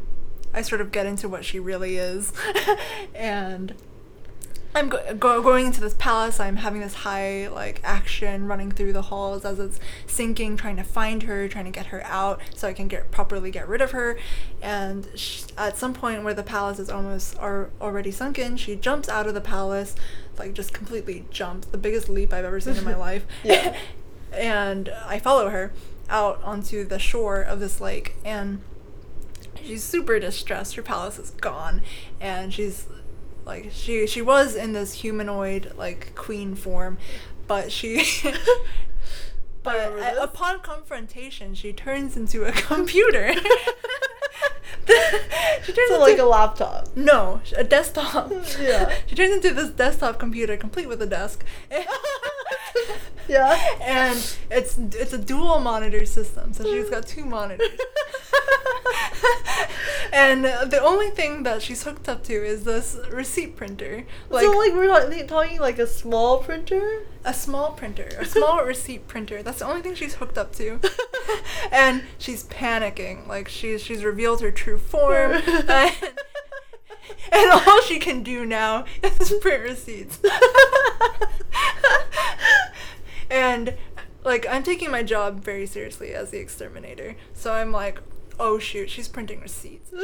[0.53, 2.33] i sort of get into what she really is.
[3.13, 3.75] And
[4.77, 6.39] I'm go- go- going into this palace.
[6.39, 10.83] I'm having this high like action running through the halls as it's sinking, trying to
[10.83, 13.89] find her, trying to get her out so I can get properly get rid of
[13.91, 14.19] her.
[14.61, 19.09] And sh- at some point where the palace is almost are already sunken, she jumps
[19.09, 19.95] out of the palace,
[20.37, 23.25] like just completely jumps, the biggest leap I've ever seen in my life.
[23.43, 23.75] Yeah.
[24.31, 25.73] and I follow her
[26.07, 28.61] out onto the shore of this lake and
[29.59, 30.75] she's super distressed.
[30.75, 31.81] Her palace is gone
[32.21, 32.85] and she's
[33.47, 36.97] like she she was in this humanoid like queen form,
[37.47, 38.03] but she
[39.67, 40.17] but this.
[40.19, 43.33] upon confrontation she turns into a computer.
[45.63, 46.95] she turns So like a laptop.
[46.95, 48.31] no, a desktop.
[48.61, 48.93] Yeah.
[49.05, 51.43] she turns into this desktop computer complete with a desk.
[53.27, 53.57] Yeah.
[53.81, 54.17] and
[54.49, 57.67] it's it's a dual monitor system, so she's got two monitors.
[60.13, 64.45] and uh, the only thing that she's hooked up to is this receipt printer, like,
[64.45, 67.03] so like we're not talking like a small printer.
[67.25, 69.43] a small printer, a small receipt printer.
[69.43, 70.79] That's the only thing she's hooked up to.
[71.71, 75.31] and she's panicking, like she's she's revealed her true form.
[75.47, 75.91] and,
[77.31, 80.19] and all she can do now is print receipts.
[83.29, 83.75] and
[84.23, 87.15] like I'm taking my job very seriously as the exterminator.
[87.33, 87.99] So I'm like,
[88.39, 89.91] oh shoot, she's printing receipts.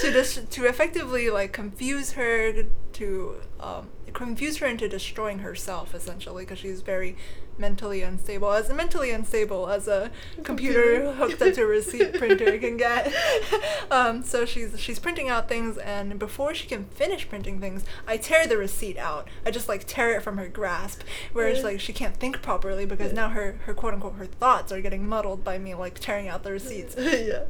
[0.00, 6.44] to dis- to effectively like confuse her to um, confuse her into destroying herself essentially
[6.44, 7.16] because she's very
[7.58, 10.10] mentally unstable as mentally unstable as a
[10.42, 13.12] computer hooked up to a receipt printer can get
[13.90, 18.16] um, so she's she's printing out things and before she can finish printing things i
[18.16, 21.64] tear the receipt out i just like tear it from her grasp whereas Yeah.
[21.64, 25.06] like she can't think properly because now her her quote unquote her thoughts are getting
[25.06, 27.44] muddled by me like tearing out the receipts yeah.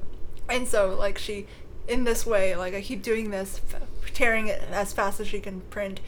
[0.48, 1.46] and so like she
[1.88, 3.82] in this way like i keep doing this f-
[4.14, 6.00] tearing it as fast as she can print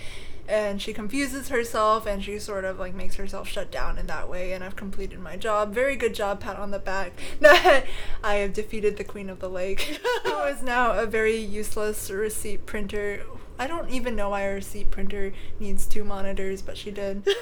[0.49, 4.28] and she confuses herself and she sort of like makes herself shut down in that
[4.28, 5.72] way and i've completed my job.
[5.72, 7.12] Very good job pat on the back.
[7.42, 9.80] I have defeated the queen of the lake.
[10.24, 13.22] Who is now a very useless receipt printer.
[13.59, 17.26] I don't even know why a receipt printer needs two monitors but she did.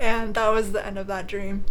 [0.00, 1.64] And that was the end of that dream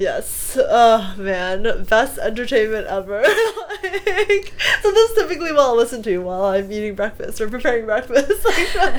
[0.00, 0.56] Yes.
[0.58, 3.20] Oh man, best entertainment ever.
[3.82, 7.84] like, so this is typically what I'll listen to while I'm eating breakfast or preparing
[7.84, 8.30] breakfast.
[8.80, 8.94] Like,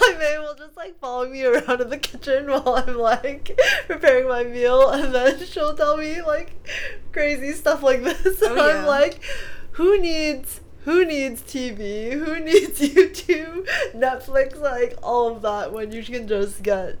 [0.00, 4.28] my May will just like follow me around in the kitchen while I'm like preparing
[4.28, 6.54] my meal, and then she'll tell me like
[7.12, 9.20] crazy stuff like this, oh, and Oh, I'm like,
[9.72, 10.62] who needs?
[10.84, 12.12] Who needs TV?
[12.12, 16.96] Who needs YouTube, Netflix, like all of that when you can just get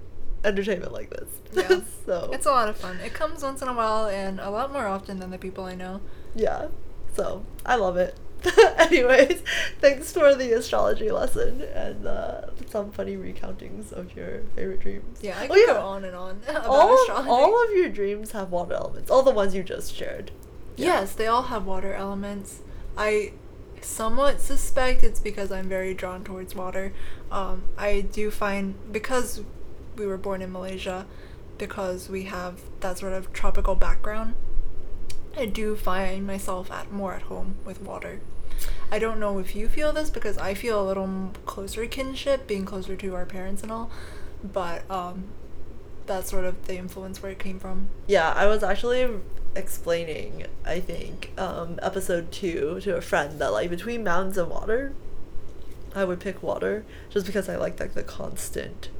[0.46, 1.28] entertainment like this?
[1.52, 1.80] Yeah.
[2.06, 2.98] so It's a lot of fun.
[3.00, 5.74] It comes once in a while and a lot more often than the people I
[5.74, 6.00] know.
[6.34, 6.68] Yeah.
[7.14, 8.16] So I love it.
[8.78, 9.42] Anyways,
[9.80, 15.18] thanks for the astrology lesson and uh, some funny recountings of your favorite dreams.
[15.22, 15.66] Yeah, I Oh, yeah.
[15.72, 17.28] go on and on about all, astrology.
[17.30, 19.10] all of your dreams have water elements.
[19.10, 20.30] All the ones you just shared.
[20.76, 22.60] Yes, they all have water elements.
[22.96, 23.32] I
[23.80, 26.92] somewhat suspect it's because I'm very drawn towards water.
[27.32, 29.42] Um, I do find because
[29.96, 31.06] we were born in Malaysia,
[31.58, 34.34] because we have that sort of tropical background,
[35.36, 38.20] I do find myself at more at home with water.
[38.90, 42.64] I don't know if you feel this because I feel a little closer kinship, being
[42.64, 43.90] closer to our parents and all,
[44.42, 45.24] but um,
[46.06, 47.88] that's sort of the influence where it came from.
[48.06, 49.08] Yeah, I was actually
[49.54, 54.94] explaining, I think, um, episode two to a friend that like between mountains and water,
[55.94, 58.90] I would pick water just because I like like the constant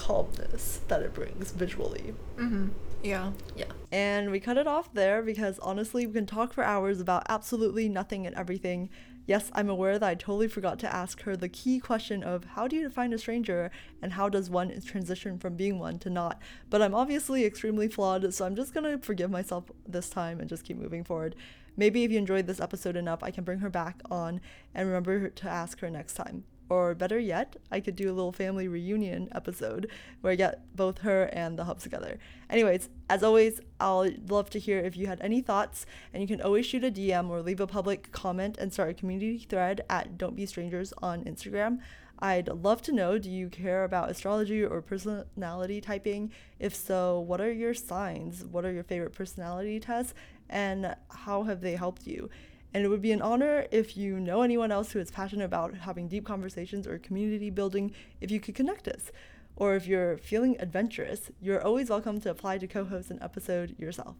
[0.00, 2.14] calmness that it brings visually.
[2.36, 2.68] Mm-hmm.
[3.02, 3.32] Yeah.
[3.54, 3.66] Yeah.
[3.92, 7.86] And we cut it off there because honestly, we can talk for hours about absolutely
[7.88, 8.88] nothing and everything.
[9.26, 12.66] Yes, I'm aware that I totally forgot to ask her the key question of how
[12.66, 13.70] do you define a stranger
[14.00, 16.40] and how does one transition from being one to not.
[16.70, 20.64] But I'm obviously extremely flawed, so I'm just gonna forgive myself this time and just
[20.64, 21.36] keep moving forward.
[21.76, 24.40] Maybe if you enjoyed this episode enough, I can bring her back on
[24.74, 26.44] and remember to ask her next time.
[26.70, 29.90] Or better yet, I could do a little family reunion episode
[30.20, 32.20] where I get both her and the hubs together.
[32.48, 36.40] Anyways, as always, I'll love to hear if you had any thoughts, and you can
[36.40, 40.16] always shoot a DM or leave a public comment and start a community thread at
[40.16, 41.80] Don't Be Strangers on Instagram.
[42.20, 46.30] I'd love to know do you care about astrology or personality typing?
[46.60, 48.44] If so, what are your signs?
[48.44, 50.14] What are your favorite personality tests?
[50.48, 52.30] And how have they helped you?
[52.72, 55.74] And it would be an honor if you know anyone else who is passionate about
[55.74, 59.10] having deep conversations or community building if you could connect us.
[59.56, 63.78] Or if you're feeling adventurous, you're always welcome to apply to co host an episode
[63.78, 64.16] yourself.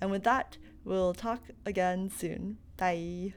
[0.00, 2.58] And with that, we'll talk again soon.
[2.76, 3.34] Bye.